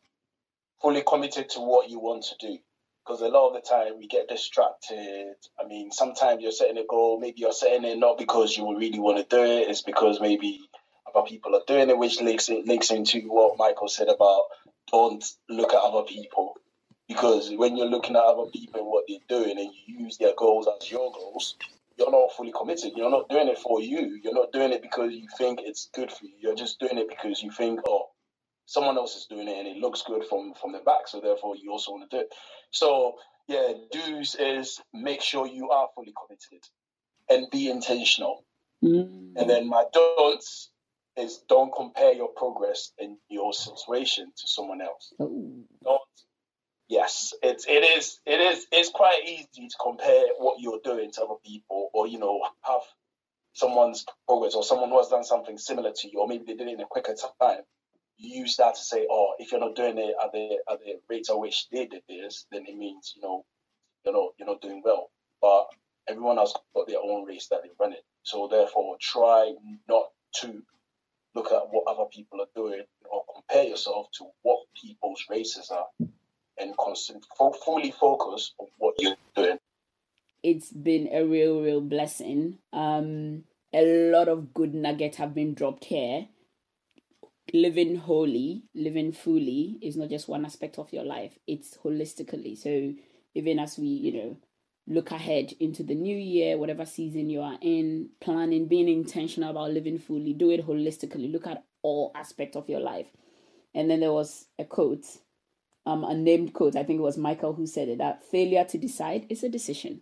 [0.80, 2.58] fully committed to what you want to do.
[3.04, 5.34] Because a lot of the time we get distracted.
[5.58, 9.00] I mean, sometimes you're setting a goal, maybe you're setting it not because you really
[9.00, 10.60] want to do it, it's because maybe
[11.14, 14.44] other people are doing it, which links it links into what Michael said about
[14.90, 16.54] don't look at other people.
[17.08, 20.34] Because when you're looking at other people and what they're doing and you use their
[20.36, 21.56] goals as your goals,
[21.98, 22.92] you're not fully committed.
[22.96, 24.20] You're not doing it for you.
[24.22, 26.32] You're not doing it because you think it's good for you.
[26.40, 28.10] You're just doing it because you think, oh,
[28.66, 31.56] someone else is doing it and it looks good from from the back, so therefore
[31.56, 32.34] you also want to do it.
[32.70, 33.16] So
[33.48, 36.64] yeah, do's is make sure you are fully committed
[37.28, 38.44] and be intentional.
[38.82, 39.32] Mm.
[39.36, 40.70] And then my don'ts
[41.16, 45.12] is don't compare your progress in your situation to someone else.
[45.20, 45.64] Ooh.
[45.84, 46.00] Don't
[46.92, 51.22] yes, it's it is it is it's quite easy to compare what you're doing to
[51.22, 52.82] other people, or you know have
[53.54, 56.68] someone's progress or someone who has done something similar to you, or maybe they did
[56.68, 57.62] it in a quicker time.
[58.24, 61.28] Use that to say, oh, if you're not doing it at the at the rate
[61.28, 63.44] at which they did this, then it means you know
[64.04, 65.10] you're not you're not doing well.
[65.40, 65.66] But
[66.08, 68.04] everyone has got their own race that they run it.
[68.22, 69.52] So therefore, try
[69.88, 70.06] not
[70.40, 70.62] to
[71.34, 75.86] look at what other people are doing or compare yourself to what people's races are
[76.58, 77.24] and constant,
[77.64, 79.58] fully focus on what you're doing.
[80.42, 82.58] It's been a real, real blessing.
[82.72, 86.26] Um, a lot of good nuggets have been dropped here.
[87.52, 92.56] Living holy, living fully is not just one aspect of your life, it's holistically.
[92.56, 92.94] So,
[93.34, 94.36] even as we, you know,
[94.86, 99.72] look ahead into the new year, whatever season you are in, planning, being intentional about
[99.72, 101.30] living fully, do it holistically.
[101.30, 103.08] Look at all aspects of your life.
[103.74, 105.04] And then there was a quote
[105.86, 108.78] um, a named quote, I think it was Michael who said it, that failure to
[108.78, 110.00] decide is a decision.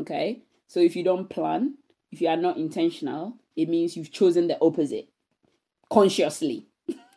[0.00, 0.42] Okay?
[0.68, 1.74] So if you don't plan,
[2.12, 5.08] if you are not intentional, it means you've chosen the opposite
[5.90, 6.67] consciously,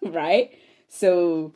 [0.05, 0.51] right?
[0.87, 1.53] So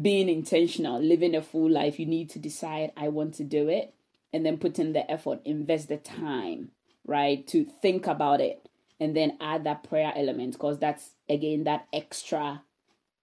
[0.00, 3.94] being intentional, living a full life, you need to decide, I want to do it,
[4.32, 6.70] and then put in the effort, invest the time,
[7.06, 11.86] right, to think about it, and then add that prayer element because that's again that
[11.92, 12.62] extra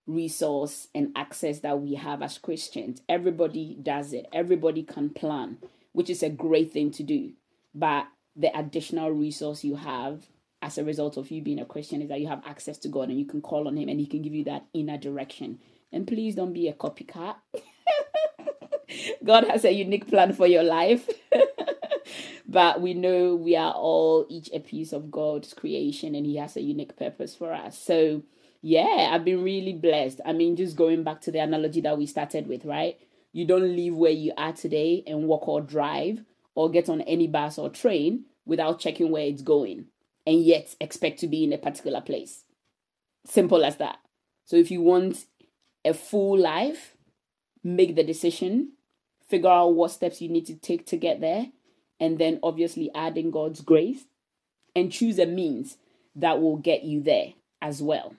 [0.07, 3.01] resource and access that we have as Christians.
[3.07, 5.57] Everybody does it, everybody can plan,
[5.91, 7.33] which is a great thing to do.
[7.73, 10.27] But the additional resource you have
[10.61, 13.09] as a result of you being a Christian is that you have access to God
[13.09, 15.59] and you can call on Him and He can give you that inner direction.
[15.91, 17.35] And please don't be a copycat.
[19.23, 21.09] God has a unique plan for your life.
[22.47, 26.55] but we know we are all each a piece of God's creation and He has
[26.55, 27.77] a unique purpose for us.
[27.77, 28.23] So,
[28.61, 30.21] yeah, I've been really blessed.
[30.25, 32.99] I mean, just going back to the analogy that we started with, right?
[33.33, 37.27] You don't leave where you are today and walk or drive or get on any
[37.27, 39.85] bus or train without checking where it's going
[40.25, 42.43] and yet expect to be in a particular place.
[43.25, 43.99] Simple as that.
[44.45, 45.25] So if you want
[45.85, 46.95] a full life,
[47.63, 48.73] make the decision,
[49.27, 51.47] figure out what steps you need to take to get there,
[51.99, 54.05] and then obviously add in God's grace
[54.75, 55.77] and choose a means
[56.15, 58.15] that will get you there as well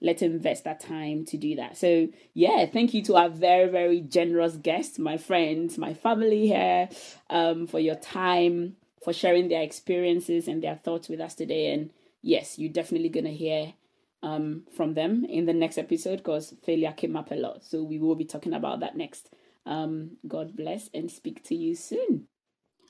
[0.00, 1.76] let's invest that time to do that.
[1.76, 6.88] So, yeah, thank you to our very, very generous guests, my friends, my family here,
[7.30, 11.72] um, for your time, for sharing their experiences and their thoughts with us today.
[11.72, 11.90] And
[12.22, 13.74] yes, you're definitely going to hear
[14.22, 17.64] um, from them in the next episode because failure came up a lot.
[17.64, 19.30] So, we will be talking about that next.
[19.66, 22.28] Um, God bless and speak to you soon.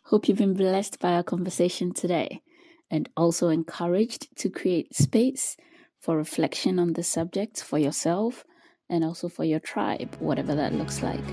[0.04, 2.42] Hope you've been blessed by our conversation today
[2.90, 5.56] and also encouraged to create space
[5.98, 8.44] for reflection on the subject for yourself
[8.88, 11.24] and also for your tribe, whatever that looks like.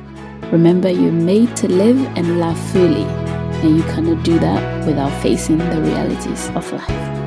[0.51, 3.03] Remember, you're made to live and laugh fully,
[3.63, 7.22] and you cannot do that without facing the realities of life.